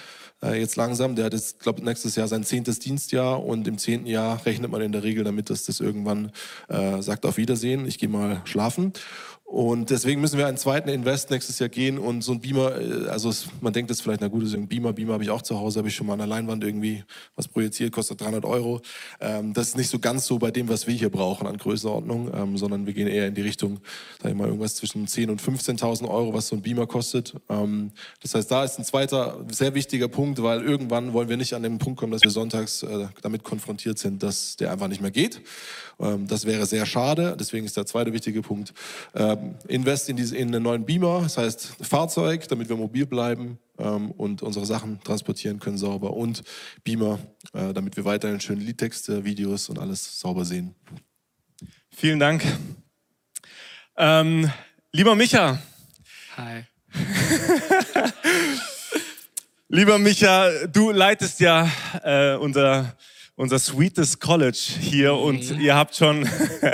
äh, 0.44 0.60
jetzt 0.60 0.76
langsam. 0.76 1.16
Der 1.16 1.26
hat 1.26 1.34
jetzt, 1.34 1.60
glaube 1.60 1.84
nächstes 1.84 2.16
Jahr 2.16 2.28
sein 2.28 2.44
zehntes 2.44 2.80
Dienstjahr 2.80 3.44
und 3.44 3.68
im 3.68 3.78
zehnten 3.78 4.08
Jahr 4.08 4.46
rechnet 4.46 4.72
man 4.72 4.82
in 4.82 4.92
der 4.92 5.04
Regel 5.04 5.24
damit, 5.24 5.50
dass 5.50 5.66
das 5.66 5.80
irgendwann 5.80 6.32
äh, 6.70 7.02
sagt 7.02 7.26
auf 7.26 7.38
Wiedersehen, 7.38 7.88
ich 7.88 8.00
gehe 8.00 8.10
mal 8.10 8.42
schlafen. 8.46 8.94
Und 9.50 9.92
deswegen 9.92 10.20
müssen 10.20 10.38
wir 10.38 10.46
einen 10.46 10.58
zweiten 10.58 10.90
Invest 10.90 11.30
nächstes 11.30 11.58
Jahr 11.58 11.70
gehen 11.70 11.98
und 11.98 12.22
so 12.22 12.34
ein 12.34 12.42
Beamer, 12.42 12.82
äh, 12.82 13.08
also 13.08 13.30
es, 13.30 13.48
man 13.62 13.72
denkt 13.72 13.90
jetzt 13.90 14.02
vielleicht, 14.02 14.20
na 14.20 14.28
gut, 14.28 14.42
das 14.42 14.50
ist 14.50 14.56
ein 14.56 14.68
Beamer, 14.68 14.92
Beamer 14.92 15.14
habe 15.14 15.24
ich 15.24 15.30
auch 15.30 15.42
zu 15.42 15.58
Hause, 15.58 15.80
habe 15.80 15.88
ich 15.88 15.96
schon 15.96 16.06
mal 16.06 16.14
an 16.14 16.20
der 16.20 16.28
Leinwand 16.28 16.66
irgendwie 16.66 17.06
was 17.38 17.48
projiziert, 17.48 17.94
kostet 17.94 18.20
300 18.20 18.44
Euro. 18.44 18.82
Ähm, 19.22 19.54
das 19.54 19.70
ist 19.70 19.78
nicht 19.78 19.90
so 19.90 20.00
ganz 20.00 20.26
so 20.26 20.38
bei 20.38 20.52
dem, 20.52 20.68
was 20.68 20.86
wir 20.86 20.94
hier 20.94 21.10
brauchen 21.10 21.48
an 21.48 21.58
Größenordnung, 21.58 22.30
ähm, 22.34 22.58
sondern 22.58 22.86
wir 22.86 22.92
gehen 22.92 23.08
eher 23.08 23.28
in 23.28 23.36
die 23.36 23.42
Richtung, 23.42 23.80
sag 24.22 24.32
ich 24.32 24.38
mal, 24.38 24.48
irgendwas 24.48 24.76
zwischen 24.76 25.08
10.000 25.08 25.30
und 25.30 25.42
15.000 25.42 26.10
Euro, 26.10 26.34
was 26.34 26.50
so 26.50 26.58
ein 26.58 26.62
Beamer 26.62 26.86
kostet. 26.86 27.34
Ähm, 27.48 27.92
das 28.22 28.36
heißt, 28.36 28.52
da 28.52 28.66
ist 28.66 28.78
ein 28.80 28.84
zweiter 28.84 29.46
sehr 29.50 29.74
wichtiger 29.74 30.10
Punkt, 30.10 30.44
weil 30.44 30.62
irgendwann 30.62 31.14
wollen 31.14 31.30
wir 31.30 31.38
nicht 31.38 31.54
an 31.54 31.64
den 31.64 31.78
Punkt 31.78 31.98
kommen, 31.98 32.12
dass 32.12 32.22
wir 32.22 32.32
sonntags 32.32 32.84
äh, 32.84 33.08
damit 33.22 33.46
konfrontiert 33.46 33.98
sind, 33.98 34.22
dass 34.24 34.58
der 34.58 34.74
einfach 34.74 34.90
nicht 34.90 35.02
mehr 35.02 35.12
geht. 35.12 35.40
Ähm, 36.00 36.28
das 36.28 36.46
wäre 36.46 36.66
sehr 36.66 36.86
schade, 36.86 37.36
deswegen 37.40 37.66
ist 37.66 37.78
der 37.78 37.86
zweite 37.86 38.14
wichtige 38.14 38.42
Punkt, 38.42 38.74
ähm, 39.16 39.56
invest 39.68 40.10
in, 40.10 40.18
diese, 40.18 40.36
in 40.38 40.50
einen 40.50 40.64
neuen 40.64 40.86
Beamer, 40.86 41.22
das 41.24 41.38
heißt 41.38 41.76
Fahrzeug, 41.82 42.48
damit 42.48 42.70
wir 42.70 42.76
mobil 42.76 43.06
bleiben 43.06 43.58
ähm, 43.78 44.12
und 44.12 44.42
unsere 44.42 44.66
Sachen 44.66 45.02
transportieren 45.04 45.60
können 45.60 45.78
sauber 45.78 46.14
und 46.14 46.44
Beamer, 46.84 47.20
äh, 47.54 47.74
damit 47.74 47.98
wir 47.98 48.06
weiterhin 48.06 48.40
schöne 48.40 48.62
Liedtexte, 48.62 49.26
Videos 49.26 49.70
und 49.70 49.80
alles 49.80 50.20
sauber 50.20 50.46
sehen. 50.46 50.76
Vielen 51.90 52.20
Dank. 52.20 52.44
Ähm, 53.98 54.52
lieber 54.92 55.16
Micha, 55.16 55.60
Hi. 56.38 56.66
Lieber 59.70 59.98
Micha, 59.98 60.68
du 60.68 60.92
leitest 60.92 61.40
ja 61.40 61.68
äh, 62.04 62.36
unser, 62.36 62.96
unser 63.38 63.60
Sweetest 63.60 64.19
College 64.19 64.58
hier 64.80 65.13
und 65.13 65.60
ihr 65.60 65.76
habt 65.76 65.95
schon, 65.95 66.28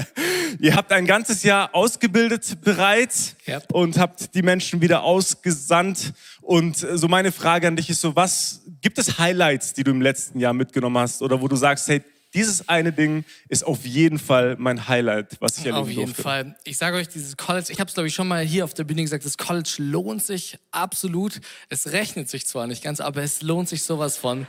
ihr 0.59 0.75
habt 0.75 0.93
ein 0.93 1.05
ganzes 1.05 1.43
Jahr 1.43 1.75
ausgebildet 1.75 2.59
bereits 2.61 3.35
Yep. 3.45 3.73
und 3.73 3.97
habt 3.99 4.33
die 4.33 4.41
Menschen 4.41 4.79
wieder 4.79 5.03
ausgesandt. 5.03 6.13
Und 6.41 6.81
äh, 6.81 6.97
so 6.97 7.09
meine 7.09 7.33
Frage 7.33 7.67
an 7.67 7.75
dich 7.75 7.89
ist 7.89 7.99
so, 7.99 8.15
was 8.15 8.61
gibt 8.81 8.97
es 8.97 9.19
Highlights, 9.19 9.73
die 9.73 9.83
du 9.83 9.91
im 9.91 10.01
letzten 10.01 10.39
Jahr 10.39 10.53
mitgenommen 10.53 10.97
hast 10.97 11.21
oder 11.21 11.41
wo 11.41 11.49
du 11.49 11.57
sagst, 11.57 11.89
hey, 11.89 12.01
dieses 12.33 12.67
eine 12.67 12.91
Ding 12.91 13.25
ist 13.47 13.63
auf 13.63 13.85
jeden 13.85 14.17
Fall 14.17 14.55
mein 14.57 14.87
Highlight, 14.87 15.37
was 15.39 15.57
ich 15.57 15.65
erleben 15.65 15.83
Auf 15.83 15.89
jeden 15.89 16.05
durfte. 16.05 16.21
Fall. 16.21 16.55
Ich 16.63 16.77
sage 16.77 16.97
euch, 16.97 17.07
dieses 17.07 17.37
College, 17.37 17.67
ich 17.69 17.79
habe 17.79 17.87
es 17.87 17.93
glaube 17.93 18.07
ich 18.07 18.13
schon 18.15 18.27
mal 18.27 18.43
hier 18.43 18.63
auf 18.63 18.73
der 18.73 18.83
Bühne 18.83 19.03
gesagt, 19.03 19.25
das 19.25 19.37
College 19.37 19.75
lohnt 19.77 20.23
sich 20.23 20.57
absolut. 20.71 21.39
Es 21.69 21.91
rechnet 21.91 22.29
sich 22.29 22.47
zwar 22.47 22.65
nicht 22.67 22.83
ganz, 22.83 22.99
aber 22.99 23.21
es 23.21 23.41
lohnt 23.41 23.69
sich 23.69 23.83
sowas 23.83 24.17
von. 24.17 24.47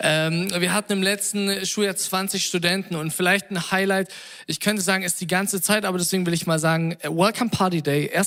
Ähm, 0.00 0.50
wir 0.58 0.74
hatten 0.74 0.92
im 0.92 1.02
letzten 1.02 1.64
Schuljahr 1.64 1.96
20 1.96 2.44
Studenten 2.44 2.96
und 2.96 3.12
vielleicht 3.12 3.50
ein 3.50 3.70
Highlight, 3.70 4.12
ich 4.46 4.60
könnte 4.60 4.82
sagen, 4.82 5.02
ist 5.02 5.20
die 5.20 5.26
ganze 5.26 5.62
Zeit, 5.62 5.84
aber 5.84 5.98
deswegen 5.98 6.26
will 6.26 6.34
ich 6.34 6.46
mal 6.46 6.58
sagen, 6.58 6.92
äh, 7.00 7.08
Welcome 7.08 7.50
Party 7.50 7.82
Day, 7.82 8.14
1. 8.14 8.20